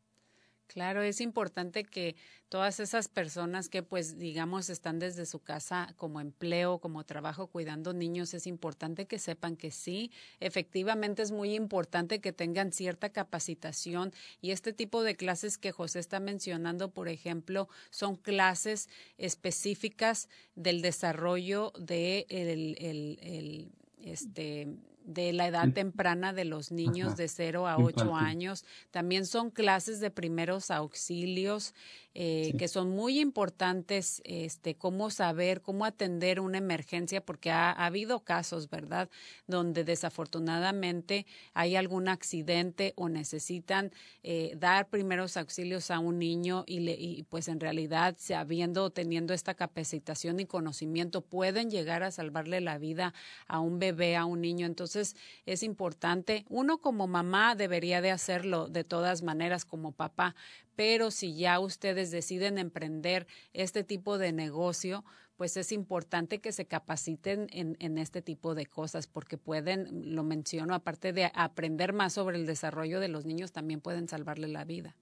[0.66, 2.16] Claro, es importante que
[2.48, 7.92] todas esas personas que pues digamos están desde su casa como empleo, como trabajo cuidando
[7.92, 14.12] niños, es importante que sepan que sí, efectivamente es muy importante que tengan cierta capacitación
[14.40, 20.82] y este tipo de clases que José está mencionando, por ejemplo, son clases específicas del
[20.82, 23.72] desarrollo de el, el, el
[24.02, 24.68] este
[25.04, 28.64] de la edad temprana de los niños de 0 a 8 años.
[28.90, 31.74] También son clases de primeros auxilios
[32.16, 38.20] eh, que son muy importantes, este, cómo saber, cómo atender una emergencia, porque ha, habido
[38.20, 39.10] casos, ¿verdad?,
[39.48, 43.90] donde desafortunadamente hay algún accidente o necesitan
[44.22, 49.34] eh, dar primeros auxilios a un niño y, le, y pues en realidad, habiendo, teniendo
[49.34, 53.12] esta capacitación y conocimiento, pueden llegar a salvarle la vida
[53.48, 54.66] a un bebé, a un niño.
[54.66, 60.34] Entonces, es importante, uno como mamá debería de hacerlo de todas maneras como papá,
[60.76, 65.04] pero si ya ustedes deciden emprender este tipo de negocio,
[65.36, 70.22] pues es importante que se capaciten en, en, este tipo de cosas, porque pueden, lo
[70.22, 74.64] menciono, aparte de aprender más sobre el desarrollo de los niños, también pueden salvarle la
[74.64, 74.96] vida.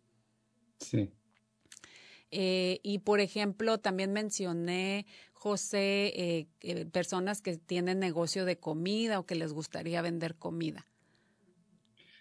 [0.79, 1.13] Sí.
[2.35, 9.19] Eh, y por ejemplo, también mencioné, José, eh, eh, personas que tienen negocio de comida
[9.21, 10.87] o que les gustaría vender comida.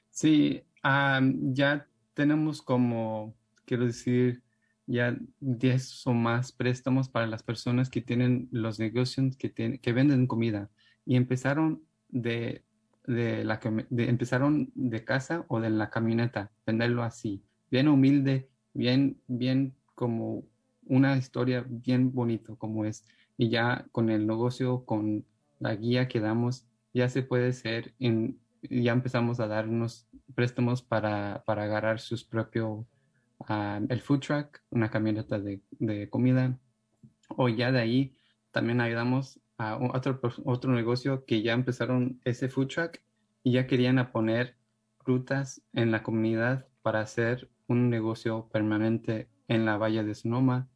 [0.10, 3.34] Sí, ya tenemos como
[3.66, 4.44] quiero decir,
[4.86, 10.28] ya 10 o más préstamos para las personas que tienen los negocios que, que venden
[10.28, 10.70] comida
[11.06, 12.66] y empezaron de,
[13.08, 19.22] de la de, empezaron de casa o de la camioneta, venderlo así, bien humilde, bien,
[19.28, 20.44] bien como
[20.88, 23.06] una historia bien bonito como es.
[23.38, 25.26] Y ya con el negocio, con
[25.60, 30.82] la guía que damos, ya se puede ser, en, ya empezamos a dar unos préstamos
[30.82, 32.88] para, para agarrar sus propios
[33.90, 36.58] el food truck, una camioneta de, de, comida,
[37.30, 38.16] o ya de ahí
[38.50, 42.98] también ayudamos a otro, otro negocio que ya empezaron ese food truck
[43.44, 44.56] y ya querían a poner
[45.04, 50.70] frutas en la comunidad para hacer un negocio permanente en la Valle de Sonoma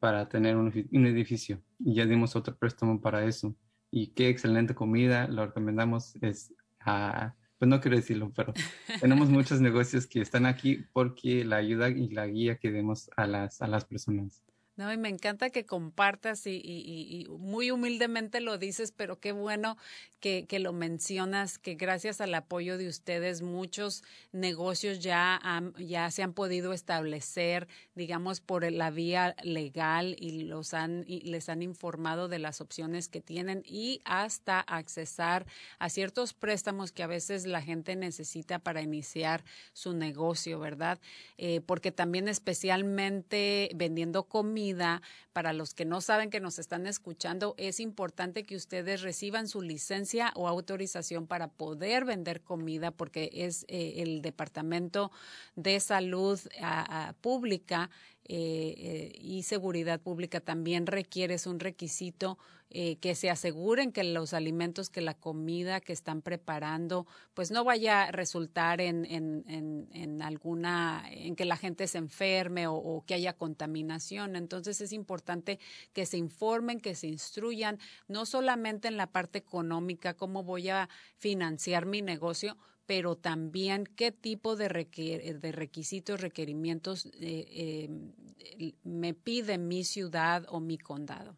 [0.00, 1.62] para tener un, un, edificio.
[1.78, 3.54] Y ya dimos otro préstamo para eso.
[3.90, 6.16] Y qué excelente comida, lo recomendamos.
[6.20, 8.52] Es a pues no quiero decirlo, pero
[9.00, 13.26] tenemos muchos negocios que están aquí porque la ayuda y la guía que demos a
[13.26, 14.42] las, a las personas.
[14.78, 19.76] No, y me encanta que compartas y, muy humildemente lo dices, pero qué bueno
[20.20, 26.08] que, que, lo mencionas, que gracias al apoyo de ustedes muchos negocios ya, han, ya
[26.12, 31.62] se han podido establecer, digamos, por la vía legal y, los han, y les han
[31.62, 35.44] informado de las opciones que tienen y hasta accesar
[35.80, 41.00] a ciertos préstamos que a veces la gente necesita para iniciar su negocio, ¿verdad?
[41.36, 44.67] Eh, porque también especialmente vendiendo comida,
[45.32, 49.62] para los que no saben que nos están escuchando, es importante que ustedes reciban su
[49.62, 55.10] licencia o autorización para poder vender comida porque es eh, el Departamento
[55.54, 56.40] de Salud
[57.20, 57.90] Pública
[58.30, 62.36] eh, eh, y seguridad pública también requiere, es un requisito
[62.68, 67.64] eh, que se aseguren que los alimentos, que la comida que están preparando, pues no
[67.64, 72.74] vaya a resultar en, en, en, en alguna, en que la gente se enferme o,
[72.74, 74.36] o, que haya contaminación.
[74.36, 75.58] Entonces es importante
[75.94, 80.90] que se informen, que se instruyan, no solamente en la parte económica, cómo voy a
[81.16, 82.58] financiar mi negocio,
[82.88, 87.90] pero también qué tipo de, de requisitos, requerimientos eh,
[88.58, 91.36] eh, me pide mi ciudad o mi condado.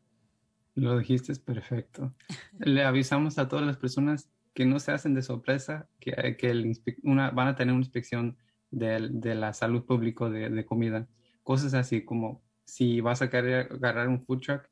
[0.77, 2.15] Lo dijiste es perfecto.
[2.61, 6.73] Le avisamos a todas las personas que no se hacen de sorpresa que, que el
[7.03, 8.37] una, van a tener una inspección
[8.71, 11.09] de, de la salud pública de, de, comida.
[11.43, 14.71] Cosas así como si vas a querer agarrar un food truck,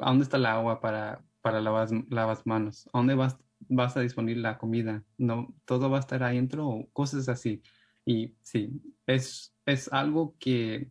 [0.00, 2.88] ¿a dónde está el agua para, para lavar las manos?
[2.92, 3.36] ¿A dónde vas
[3.68, 7.62] vas a disponer la comida, no, todo va a estar adentro o cosas así.
[8.04, 10.90] Y sí, es, es algo que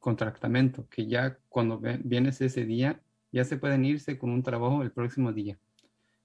[0.04, 3.00] contrato contractamento, que ya cuando vienes ese día,
[3.32, 5.58] ya se pueden irse con un trabajo el próximo día.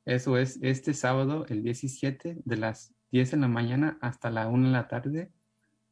[0.04, 4.68] Eso es este sábado, el 17, de las 10 de la mañana hasta la 1
[4.68, 5.32] de la tarde,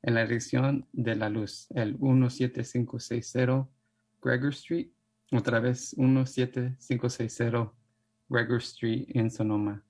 [0.01, 3.69] en la dirección de la luz, el 17560
[4.21, 4.89] Gregor Street,
[5.31, 7.71] otra vez 17560
[8.27, 9.86] Gregor Street en Sonoma.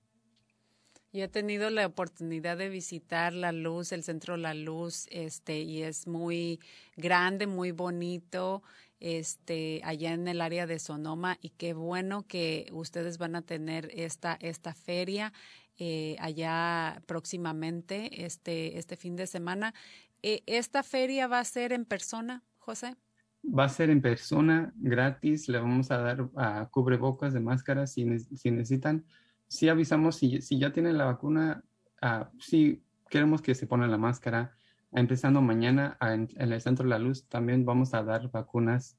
[1.17, 5.81] Yo he tenido la oportunidad de visitar La Luz, el centro La Luz, este, y
[5.81, 6.59] es muy
[6.95, 8.61] grande, muy bonito,
[8.99, 13.89] este, allá en el área de Sonoma, y qué bueno que ustedes van a tener
[13.95, 15.33] esta, esta feria
[15.79, 19.73] eh, allá próximamente, este, este fin de semana.
[20.21, 22.95] Eh, ¿Esta feria va a ser en persona, José?
[23.43, 28.19] Va a ser en persona, gratis, le vamos a dar a cubrebocas de máscaras si,
[28.19, 29.03] si necesitan
[29.47, 31.63] sí avisamos si, si ya tienen la vacuna,
[32.01, 34.55] uh, sí queremos que se pongan la máscara.
[34.91, 38.97] Empezando mañana en, en, el Centro la Luz también vamos a dar vacunas.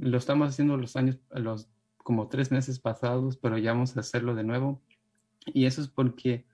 [0.00, 4.34] Lo estamos haciendo los años, los como tres meses pasados, pero ya vamos a hacerlo
[4.34, 4.80] de nuevo.
[5.46, 6.46] Y eso es porque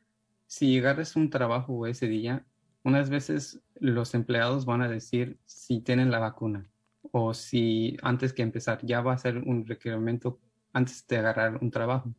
[0.46, 2.46] si agarres un trabajo ese día,
[2.84, 6.68] unas veces los empleados van a decir si tienen la vacuna
[7.10, 10.40] o si antes que empezar ya va a ser un requerimiento
[10.72, 12.14] antes de agarrar un trabajo.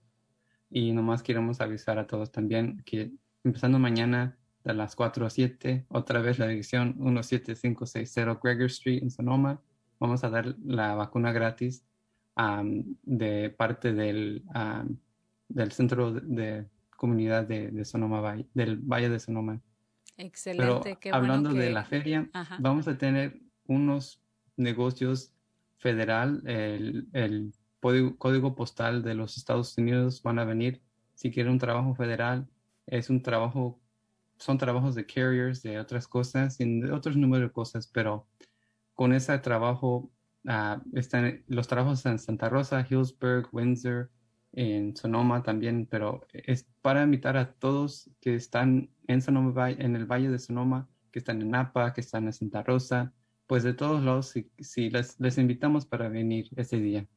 [0.76, 3.12] Y nomás queremos avisar a todos también que
[3.44, 9.12] empezando mañana a las 4 a 7, otra vez la dirección 17560 Gregor Street en
[9.12, 9.62] Sonoma,
[10.00, 11.86] vamos a dar la vacuna gratis
[12.36, 14.98] um, de parte del, um,
[15.48, 16.66] del centro de,
[16.98, 19.62] comunidad de, de, Sonoma Valle, del Valle de Sonoma.
[20.18, 20.98] Excelente.
[21.00, 21.68] Pero hablando bueno que...
[21.68, 22.58] de la feria, Ajá.
[22.60, 24.24] vamos a tener unos
[24.58, 25.36] negocios
[25.78, 27.54] federal, el, el
[28.18, 30.82] código postal de los Estados Unidos van a venir.
[31.16, 32.48] Si quieren un trabajo federal,
[32.88, 33.80] es un trabajo,
[34.38, 38.28] son trabajos de carriers, de otras cosas, y de otros números de cosas, pero
[38.94, 40.12] con ese trabajo
[40.46, 44.10] uh, están los trabajos en Santa Rosa, Hillsburg, Windsor,
[44.54, 50.06] en Sonoma también, pero es para invitar a todos que están en Sonoma, en el
[50.06, 53.14] Valle de Sonoma, que están en Napa, que están en Santa Rosa,
[53.48, 57.08] pues de todos lados, si, si les, les invitamos para venir ese día.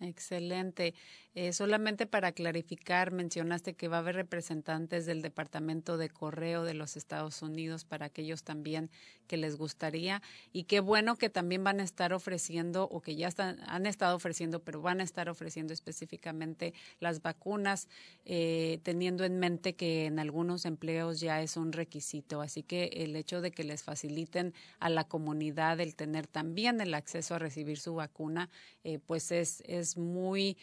[0.00, 0.94] Excelente.
[1.38, 6.72] Eh, solamente para clarificar, mencionaste que va a haber representantes del Departamento de Correo de
[6.72, 8.88] los Estados Unidos para aquellos también
[9.26, 10.22] que les gustaría.
[10.54, 14.16] Y qué bueno que también van a estar ofreciendo, o que ya están, han estado
[14.16, 17.86] ofreciendo, pero van a estar ofreciendo específicamente las vacunas,
[18.24, 22.40] eh, teniendo en mente que en algunos empleos ya es un requisito.
[22.40, 26.94] Así que el hecho de que les faciliten a la comunidad el tener también el
[26.94, 28.48] acceso a recibir su vacuna,
[28.84, 30.56] eh, pues es, es muy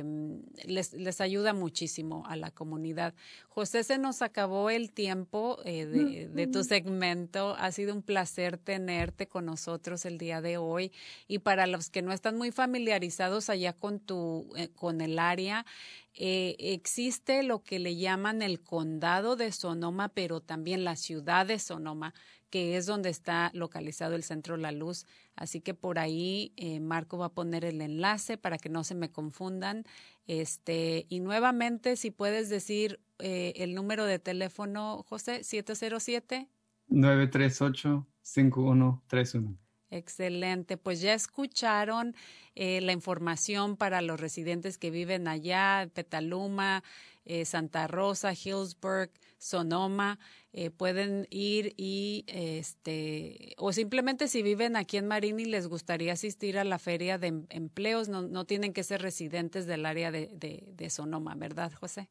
[0.00, 3.14] Em, les, les, ayuda muchísimo a la comunidad.
[3.48, 7.54] José, se nos acabó el tiempo eh, de, de, tu segmento.
[7.58, 10.92] Ha sido un placer tenerte con nosotros el día de hoy.
[11.28, 15.66] Y para los que no están muy familiarizados allá con, tu, eh, con el área,
[16.14, 21.58] eh, existe lo que le llaman el condado de Sonoma, pero también la ciudad de
[21.58, 22.14] Sonoma,
[22.50, 25.06] que es donde está localizado el Centro La Luz.
[25.36, 28.94] Así que por ahí eh, Marco va a poner el enlace para que no se
[28.94, 29.84] me confundan.
[30.26, 36.48] Este, y nuevamente, si puedes decir eh, el número de teléfono, José, 707.
[36.88, 39.56] 938-5131.
[39.92, 42.14] Excelente, pues ya escucharon
[42.54, 46.84] eh, la información para los residentes que viven allá, Petaluma,
[47.24, 50.20] eh, Santa Rosa, Hillsburg, Sonoma,
[50.52, 56.14] eh, pueden ir y este o simplemente si viven aquí en Marín y les gustaría
[56.14, 60.10] asistir a la feria de em, empleos, no, no tienen que ser residentes del área
[60.10, 60.28] de,
[60.76, 62.08] de, Sonoma, ¿verdad, José?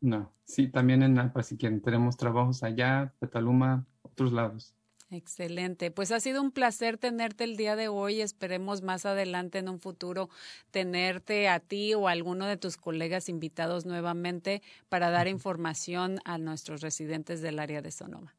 [0.00, 4.74] No, sí, también en Napa, si quieren, tenemos trabajos allá, Petaluma, otros lados.
[5.10, 5.90] Excelente.
[5.90, 8.20] Pues ha sido un placer tenerte el día de hoy.
[8.20, 10.28] Esperemos más adelante en un futuro
[10.70, 16.36] tenerte a ti o a alguno de tus colegas invitados nuevamente para dar información a
[16.36, 18.36] nuestros residentes del área de Sonoma,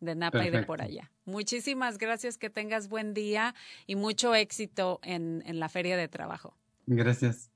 [0.00, 1.10] de Napa y de por allá.
[1.26, 3.54] Muchísimas gracias, que tengas buen día
[3.86, 6.56] y mucho éxito en, en la feria de trabajo.
[6.86, 7.50] Gracias.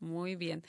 [0.00, 0.64] Muy bien.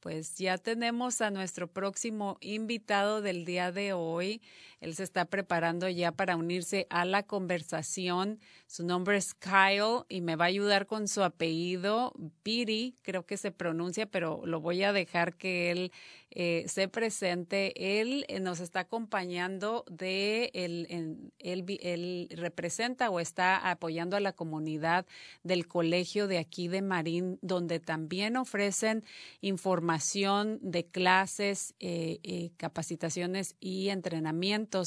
[0.00, 4.40] Pues ya tenemos a nuestro próximo invitado del día de hoy.
[4.80, 8.38] Él se está preparando ya para unirse a la conversación.
[8.66, 12.12] Su nombre es Kyle y me va a ayudar con su apellido,
[12.42, 15.92] Piri, creo que se pronuncia, pero lo voy a dejar que él
[16.30, 18.00] eh, se presente.
[18.00, 25.06] Él eh, nos está acompañando de, él, él, representa o está apoyando a la comunidad
[25.42, 29.04] del colegio de aquí de Marín, donde también ofrecen
[29.40, 33.88] información de clases, eh, capacitaciones y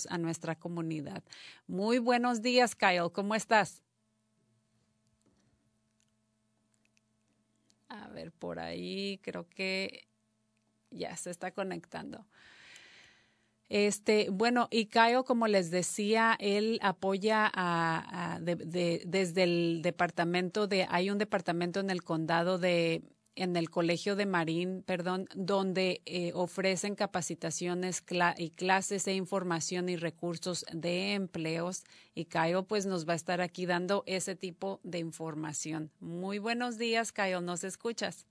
[0.10, 1.24] a nuestra comunidad.
[1.68, 3.12] Muy buenos días, Kyle.
[3.12, 3.82] ¿Cómo estás?
[7.90, 10.08] A ver, por ahí creo que
[10.92, 12.28] ya se está conectando.
[13.70, 21.10] Este, bueno, y Caio, como les decía, él apoya a, desde el departamento de, hay
[21.10, 23.02] un departamento en el condado de,
[23.36, 28.04] en el Colegio de Marín, perdón, donde eh, ofrecen capacitaciones
[28.38, 31.84] y clases e información y recursos de empleos.
[32.14, 35.92] Y Caio, pues nos va a estar aquí dando ese tipo de información.
[36.00, 38.26] Muy buenos días, Caio, ¿nos escuchas?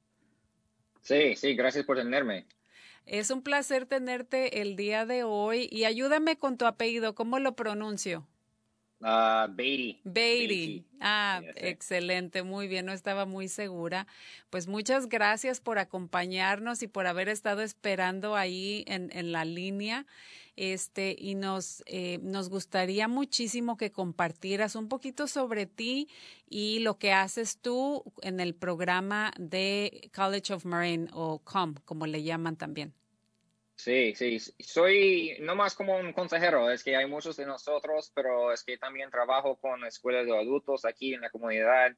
[1.03, 2.47] Sí, sí, gracias por tenerme.
[3.07, 7.57] Es un placer tenerte el día de hoy y ayúdame con tu apellido, ¿cómo lo
[7.57, 8.27] pronuncio?
[9.01, 10.01] Uh, Beatty.
[10.05, 10.85] Beatty.
[11.01, 14.07] Ah, excelente, muy bien, no estaba muy segura.
[14.51, 20.07] Pues muchas gracias por acompañarnos y por haber estado esperando ahí en, en la línea.
[20.57, 26.09] Este, y nos, eh, nos gustaría muchísimo que compartieras un poquito sobre ti
[26.51, 32.07] y lo que haces tú en el programa de College of Marine o COM, como
[32.07, 32.93] le llaman también.
[33.83, 38.53] Sí, sí, soy no más como un consejero, es que hay muchos de nosotros, pero
[38.53, 41.93] es que también trabajo con escuelas de adultos aquí en la comunidad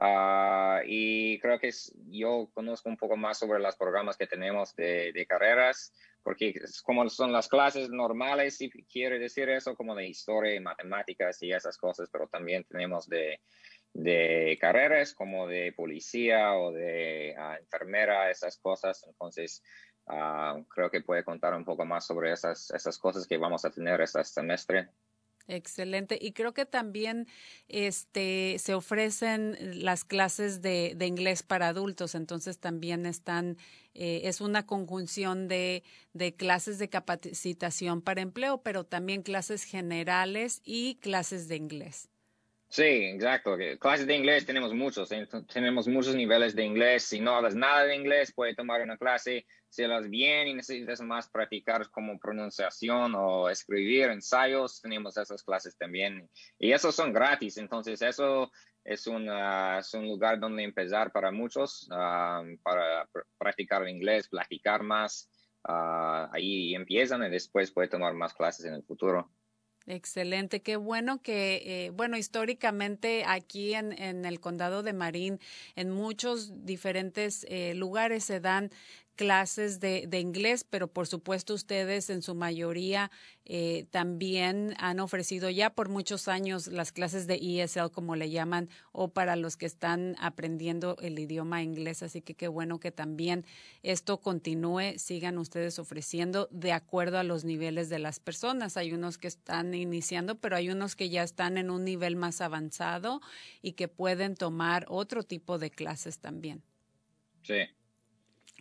[0.00, 1.70] uh, y creo que
[2.08, 5.92] yo conozco un poco más sobre los programas que tenemos de, carreras,
[6.24, 10.60] porque es como son las clases normales, si quiere decir eso, como de historia y
[10.60, 13.38] matemáticas y esas cosas, pero también tenemos de,
[14.60, 19.62] carreras como de policía o de uh, enfermera, esas cosas, entonces
[20.12, 23.70] Ah, creo que puede contar un poco más sobre esas, esas cosas que vamos a
[23.70, 24.88] tener este semestre.
[25.46, 26.18] Excelente.
[26.20, 27.28] Y creo que también
[27.68, 33.56] este, se ofrecen las clases de, de inglés para adultos, entonces también están,
[33.94, 40.60] eh, es una conjunción de, de clases de capacitación para empleo, pero también clases generales
[40.64, 42.09] y clases de inglés.
[42.70, 43.56] Sí, exacto.
[43.80, 45.08] Clases de inglés tenemos muchos.
[45.52, 47.02] Tenemos muchos niveles de inglés.
[47.02, 49.44] Si no hablas nada de inglés, puedes tomar una clase.
[49.68, 55.76] Si hablas bien y necesitas más practicar como pronunciación o escribir ensayos, tenemos esas clases
[55.76, 56.30] también.
[56.60, 57.56] Y esos son gratis.
[57.56, 58.52] Entonces, eso
[58.84, 65.28] es, una, es un lugar donde empezar para muchos, um, para practicar inglés, platicar más.
[65.68, 69.28] Uh, ahí empiezan y después puede tomar más clases en el futuro.
[69.86, 75.40] Excelente, qué bueno que, eh, bueno, históricamente aquí en, en, el condado de Marín,
[75.74, 78.70] en muchos diferentes eh, lugares se dan
[79.16, 83.10] clases de, de, inglés, pero por supuesto ustedes en su mayoría
[83.52, 88.68] eh, también han ofrecido ya por muchos años las clases de ESL, como le llaman,
[88.92, 92.02] o para los que están aprendiendo el idioma inglés.
[92.02, 93.44] Así que qué bueno que también
[93.82, 98.76] esto continúe, sigan ustedes ofreciendo de acuerdo a los niveles de las personas.
[98.76, 102.40] Hay unos que están iniciando, pero hay unos que ya están en un nivel más
[102.40, 103.20] avanzado
[103.62, 106.62] y que pueden tomar otro tipo de clases también.
[107.42, 107.62] Sí.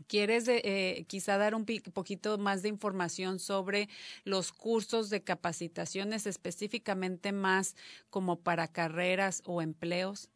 [0.08, 3.90] ¿Quieres eh, quizá dar un poquito más de información sobre
[4.24, 7.76] los cursos de capacitaciones específicamente más
[8.10, 10.30] como para carreras o empleos?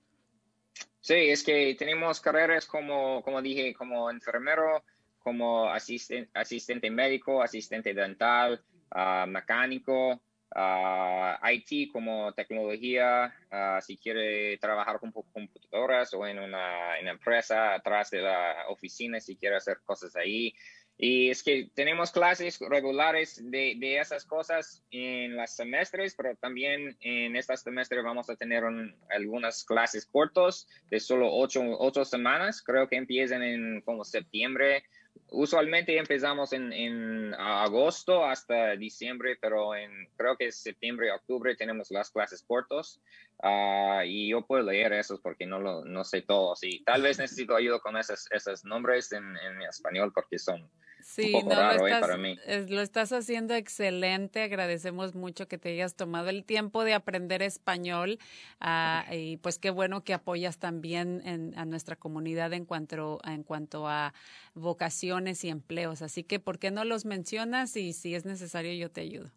[0.99, 4.83] Sí, es que tenemos carreras como, como dije, como enfermero,
[5.19, 8.63] como asistente, médico, asistente dental,
[8.95, 10.21] uh, mecánico,
[10.55, 13.33] uh, IT como tecnología,
[13.81, 19.55] si quiere trabajar con computadoras o en una, empresa atrás de la oficina, si quiere
[19.55, 20.53] hacer cosas ahí.
[20.95, 27.35] Y es que tenemos clases regulares de, esas cosas en las semestres, pero también en
[27.35, 28.63] este semestre vamos a tener
[29.09, 32.61] algunas clases cortos de solo ocho, ocho semanas.
[32.61, 34.83] Creo que empiezan en como septiembre
[35.31, 42.11] usualmente empezamos en, en, agosto hasta diciembre, pero en creo que septiembre octubre tenemos las
[42.11, 43.01] clases cortos.
[43.43, 47.19] Uh, y yo puedo leer esos porque no lo no sé todos y tal vez
[47.19, 50.69] necesito ayuda con esos, esos nombres en, en español porque son
[51.03, 54.41] Sí, no, lo, estás, lo estás haciendo excelente.
[54.41, 58.19] Agradecemos mucho que te hayas tomado el tiempo de aprender español
[58.61, 63.43] uh, y pues qué bueno que apoyas también en, a nuestra comunidad en cuanto, en
[63.43, 64.13] cuanto a
[64.53, 66.01] vocaciones y empleos.
[66.01, 67.75] Así que, ¿por qué no los mencionas?
[67.75, 69.29] Y si es necesario, yo te ayudo.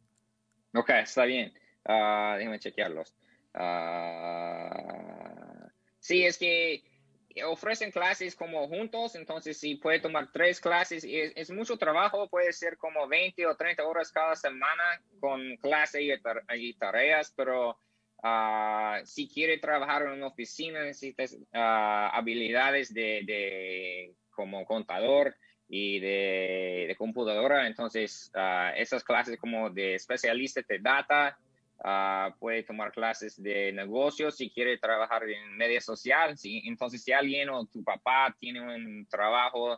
[0.72, 1.52] Ok, está bien.
[1.84, 3.14] Uh, déjame chequearlos.
[3.54, 4.78] Uh,
[5.98, 6.84] sí, es que
[7.44, 12.52] ofrecen clases como juntos, entonces si puede tomar tres clases, es, es, mucho trabajo, puede
[12.52, 17.78] ser como 20 o 30 horas cada semana con clase y, tareas, pero
[18.22, 25.34] uh, si quiere trabajar en una oficina necesita uh, habilidades de, de, como contador
[25.68, 31.38] y de, de computadora, entonces uh, esas clases como de especialista de data
[31.84, 36.34] Uh, puede tomar clases de negocios si quiere trabajar en media social.
[36.42, 39.74] Entonces, si alguien o tu papá tiene un trabajo,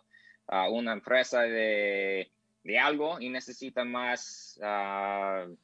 [0.46, 2.30] uh, una empresa de,
[2.62, 5.54] de, algo y necesita más uh,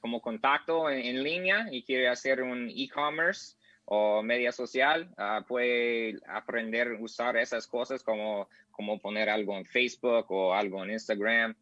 [0.00, 5.14] como contacto en, en, línea y quiere hacer un e-commerce o media social,
[5.46, 10.92] puede aprender a usar esas cosas como, como poner algo en Facebook o algo en
[10.92, 11.54] Instagram.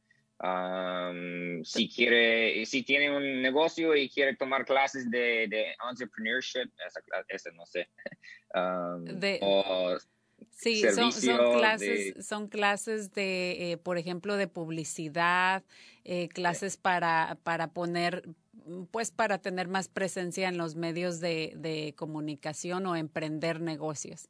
[0.43, 7.01] Um, si quiere, si tiene un negocio y quiere tomar clases de, de entrepreneurship, esa,
[7.29, 7.89] esa no sé.
[8.55, 9.97] Um, de, o
[10.51, 15.65] sí, son, son, clases, de, son clases de, eh, por ejemplo, de publicidad,
[16.05, 18.29] eh, clases para, para poner,
[18.91, 24.29] pues para tener más presencia en los medios de, de comunicación o emprender negocios.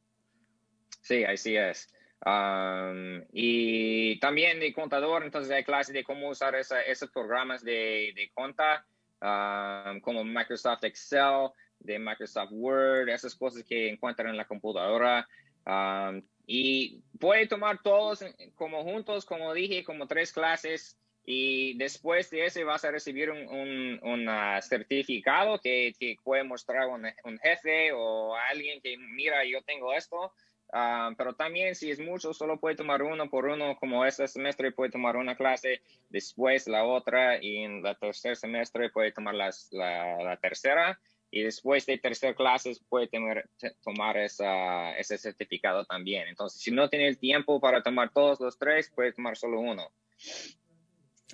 [1.01, 1.89] Sí, así es.
[2.25, 8.13] Um, y también de contador, entonces hay clases de cómo usar esa, esos programas de,
[8.15, 8.85] de conta,
[9.21, 11.49] um, como Microsoft Excel,
[11.79, 15.27] de Microsoft Word, esas cosas que encuentran en la computadora.
[15.65, 18.23] Um, y puede tomar todos
[18.55, 20.97] como juntos, como dije, como tres clases.
[21.25, 26.43] Y después de ese vas a recibir un, un, un uh, certificado que, que, puede
[26.43, 30.33] mostrar un, un jefe o alguien que, mira, yo tengo esto.
[30.73, 34.71] Uh, pero también si es mucho, solo puede tomar uno por uno, como este semestre
[34.71, 39.71] puede tomar una clase, después la otra, y en el tercer semestre puede tomar las,
[39.71, 40.99] la, la, tercera,
[41.29, 43.47] y después de tercer clases puede tener,
[43.83, 46.27] tomar esa, ese certificado también.
[46.27, 49.91] Entonces, si no tiene el tiempo para tomar todos los tres, puede tomar solo uno.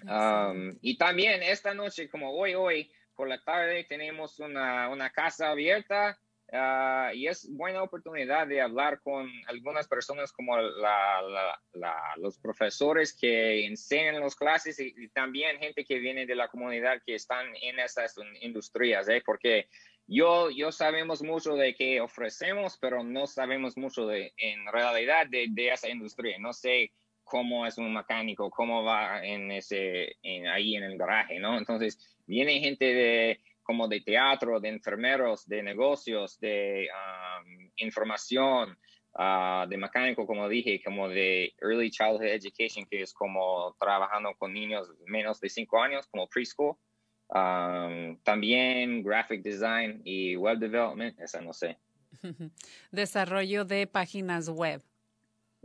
[0.03, 5.51] Um, y también esta noche, como hoy, hoy, por la tarde, tenemos una, una casa
[5.51, 6.19] abierta
[6.51, 12.39] Uh, y es buena oportunidad de hablar con algunas personas como la, la, la, los
[12.39, 17.13] profesores que enseñan las clases y, y, también gente que viene de la comunidad que
[17.13, 19.21] están en esas industrias, ¿eh?
[19.23, 19.67] porque
[20.07, 25.45] yo, yo sabemos mucho de qué ofrecemos, pero no sabemos mucho de, en realidad de,
[25.51, 26.39] de esa industria.
[26.39, 26.91] No sé
[27.23, 31.59] cómo es un mecánico, cómo va en ese, en, ahí en el garaje, ¿no?
[31.59, 33.39] Entonces, viene gente de,
[33.69, 38.75] como de teatro, de enfermeros, de negocios, de um, información,
[39.13, 44.53] uh, de mecánico, como dije, como de Early Childhood Education, que es como trabajando con
[44.53, 46.77] niños menos de cinco años, como preschool.
[47.27, 51.77] Um, también graphic design y web development, esa no sé.
[52.91, 54.81] Desarrollo de páginas web.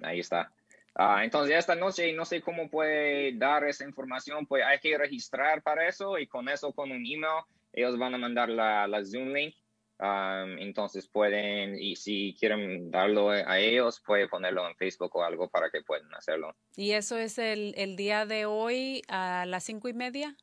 [0.03, 0.53] Ahí está.
[0.95, 5.63] Uh, entonces, esta noche no sé cómo puede dar esa información, pues hay que registrar
[5.63, 7.45] para eso y con eso, con un email,
[7.75, 9.55] ellos van a mandar la, la Zoom link.
[10.01, 15.49] Um, entonces pueden, y si quieren darlo a ellos, puede ponerlo en Facebook o algo
[15.49, 16.57] para que puedan hacerlo.
[16.77, 20.37] ¿Y eso es el, el día de hoy a las cinco y media?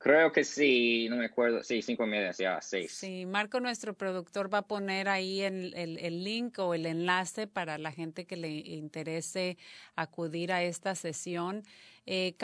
[0.00, 1.62] Creo que sí, no me acuerdo.
[1.62, 2.90] Sí, cinco y media, sí, a seis.
[2.90, 7.46] Sí, Marco, nuestro productor, va a poner ahí el, el, el, link o el enlace
[7.46, 9.58] para la gente que le interese
[9.96, 11.64] acudir a esta sesión.
[12.06, 12.34] Eh,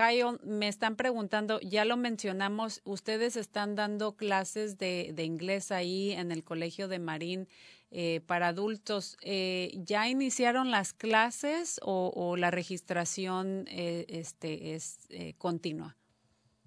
[0.42, 6.44] me están preguntando, ya lo mencionamos, ustedes están dando clases de, inglés ahí en el
[6.44, 7.48] Colegio de Marín
[7.90, 9.16] eh, para adultos.
[9.22, 15.96] Eh, ¿Ya iniciaron las clases o, la registración eh, este, es continua?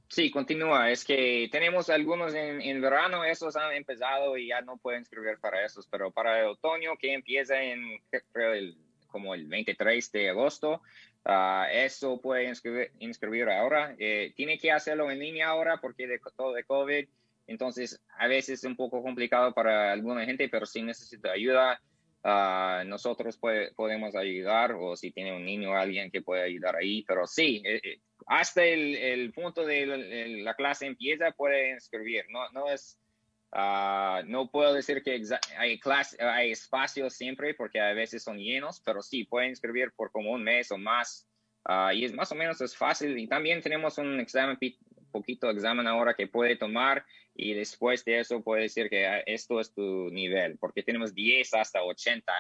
[0.09, 0.89] Sí, continúa.
[0.89, 5.63] Es que tenemos algunos en, verano, esos han empezado y ya no pueden inscribir para
[5.63, 8.01] esos, pero para el otoño que empieza en
[9.07, 10.81] como el 23 de agosto,
[11.25, 13.95] uh, eso puede inscribir, inscribir ahora.
[13.97, 17.07] Eh, tiene que hacerlo en línea ahora porque de todo de COVID,
[17.47, 21.81] entonces a veces es un poco complicado para alguna gente, pero si necesita ayuda,
[22.23, 23.39] uh, nosotros
[23.75, 27.61] podemos ayudar o si tiene un niño o alguien que puede ayudar ahí, pero sí.
[27.65, 29.97] Eh, hasta el, el punto de la,
[30.43, 32.25] la, clase empieza puede inscribir.
[32.29, 32.98] No, no es,
[33.53, 35.21] uh, no puedo decir que
[35.57, 40.11] hay, clase, hay espacio siempre porque a veces son llenos, pero sí, pueden inscribir por
[40.11, 41.27] como un mes o más.
[41.67, 43.17] Uh, y es más o menos es fácil.
[43.17, 44.57] Y también tenemos un examen,
[45.11, 49.59] poquito examen ahora que puede tomar y después de eso puede decir que ah, esto
[49.59, 52.31] es tu nivel, porque tenemos 10 hasta 80.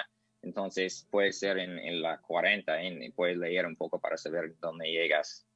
[0.41, 4.89] Entonces puede ser en, en la 40 y puedes leer un poco para saber dónde
[4.89, 5.48] llegas.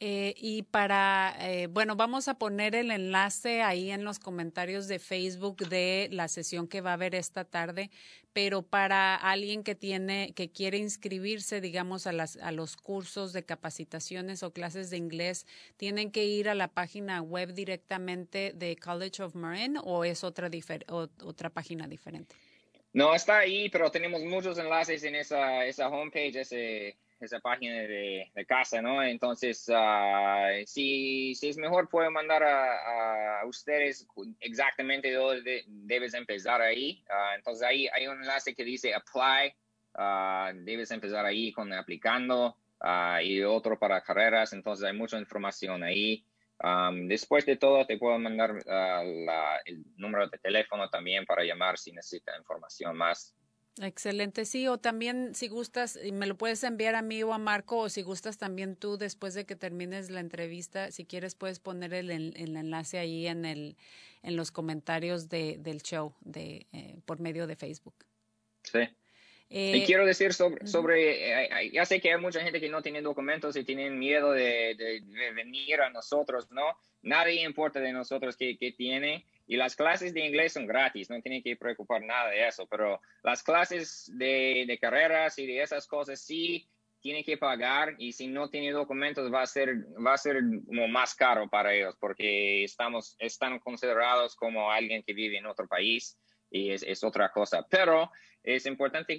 [0.00, 5.00] Eh, y para, eh, bueno, vamos a poner el enlace ahí en los comentarios de
[5.00, 7.90] Facebook de la sesión que va a haber esta tarde,
[8.32, 13.44] pero para alguien que tiene, que quiere inscribirse, digamos, a, las, a los cursos de
[13.44, 15.46] capacitaciones o clases de inglés,
[15.76, 20.48] ¿tienen que ir a la página web directamente de College of Marin o es otra,
[20.90, 22.36] o, otra página diferente?
[22.92, 28.30] No, está ahí, pero tenemos muchos enlaces en esa, esa homepage, ese esa página de,
[28.46, 29.02] casa, ¿no?
[29.02, 34.06] Entonces, uh, si, si, es mejor, puedo mandar a, ustedes
[34.40, 37.02] exactamente dónde debes empezar ahí.
[37.08, 39.54] Uh, entonces, ahí hay un enlace que dice apply.
[39.94, 42.56] Uh, debes empezar ahí con aplicando
[43.22, 44.52] y otro para carreras.
[44.52, 46.24] Entonces, hay mucha información ahí.
[46.62, 51.78] Um, después de todo, te puedo mandar la, el número de teléfono también para llamar
[51.78, 53.37] si necesita información más.
[53.80, 57.78] Excelente, sí, o también si gustas, me lo puedes enviar a mí o a Marco,
[57.78, 61.94] o si gustas también tú después de que termines la entrevista, si quieres puedes poner
[61.94, 63.76] el, enlace ahí en, el,
[64.22, 67.94] en los comentarios de, del show de, eh, por medio de Facebook.
[68.62, 68.80] Sí.
[69.50, 72.82] Eh, y quiero decir sobre, sobre eh, ya sé que hay mucha gente que no
[72.82, 76.76] tiene documentos y tienen miedo de, de, de venir a nosotros, ¿no?
[77.02, 79.24] Nadie importa de nosotros qué, qué tiene.
[79.48, 83.00] Y las clases de inglés son gratis, no tienen que preocupar nada de eso, pero
[83.22, 86.68] las clases de, de carreras y de esas cosas sí
[87.00, 91.14] tienen que pagar y si no tiene documentos va a ser, va a ser más
[91.14, 96.18] caro para ellos porque estamos, están considerados como alguien que vive en otro país
[96.50, 97.66] y es, es otra cosa.
[97.70, 98.10] Pero
[98.42, 99.18] es importante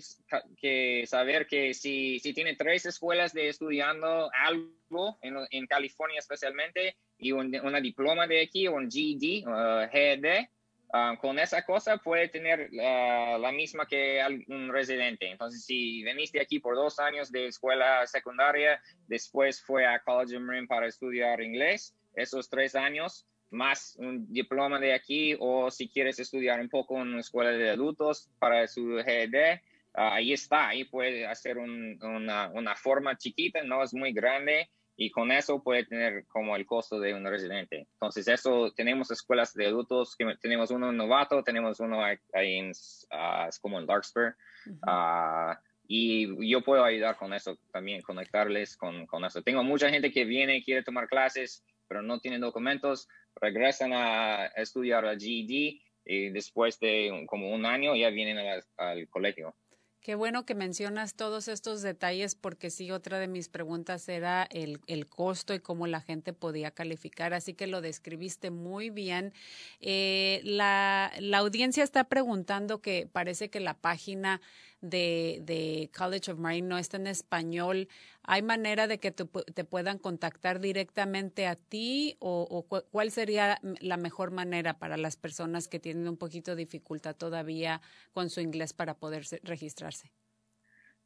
[0.58, 6.98] que saber que si, si tiene tres escuelas de estudiando algo en, en California especialmente
[7.20, 10.48] y un, una diploma de aquí, un GED, uh, GED,
[10.94, 15.30] uh, con esa cosa puede tener uh, la misma que un residente.
[15.30, 20.44] Entonces, si veniste aquí por dos años de escuela secundaria, después fue a College of
[20.44, 26.20] Marin para estudiar inglés, esos tres años más un diploma de aquí o si quieres
[26.20, 29.60] estudiar un poco en una escuela de adultos para su GED,
[29.98, 34.70] uh, ahí está, ahí puede hacer un, una, una, forma chiquita, no es muy grande
[35.02, 37.88] y con eso puede tener como el costo de un residente.
[37.94, 42.72] Entonces eso, tenemos escuelas de adultos, que tenemos uno en Novato, tenemos uno ahí en,
[42.72, 44.36] uh, es como en Larkspur.
[44.66, 45.58] Uh -huh.
[45.88, 49.42] y yo puedo ayudar con eso también, conectarles con, con eso.
[49.42, 53.08] Tengo mucha gente que viene, quiere tomar clases, pero no tienen documentos,
[53.40, 59.56] regresan a estudiar al GED y después de como un año ya vienen al colegio.
[60.02, 64.80] Qué bueno que mencionas todos estos detalles porque sí, otra de mis preguntas era el,
[64.88, 69.34] el costo y cómo la gente podía calificar, así que lo describiste muy bien.
[69.82, 74.40] Eh, la, la audiencia está preguntando que parece que la página
[74.82, 77.88] de, de College of Marine no está en español,
[78.24, 83.60] ¿hay manera de que te, te puedan contactar directamente a ti o, o, cuál sería
[83.82, 87.82] la mejor manera para las personas que tienen un poquito de dificultad todavía
[88.14, 90.12] con su inglés para poder registrarse?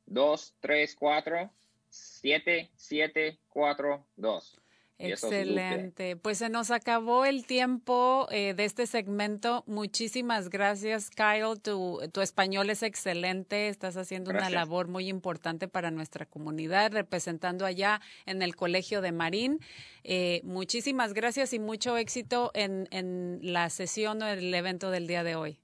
[0.08, 1.52] 234
[1.90, 4.60] 7742.
[5.02, 6.18] Excelente.
[6.18, 9.64] Pues se nos acabó el tiempo eh, de este segmento.
[9.66, 11.58] Muchísimas gracias, Kyle.
[11.62, 13.70] Tu, tu español es excelente.
[13.70, 19.14] Estás haciendo una labor muy importante para nuestra comunidad, representando allá en el Colegio de
[19.14, 19.60] Marín.
[20.04, 25.24] Eh, muchísimas gracias y mucho éxito en, en la sesión o el evento del día
[25.24, 25.60] de hoy.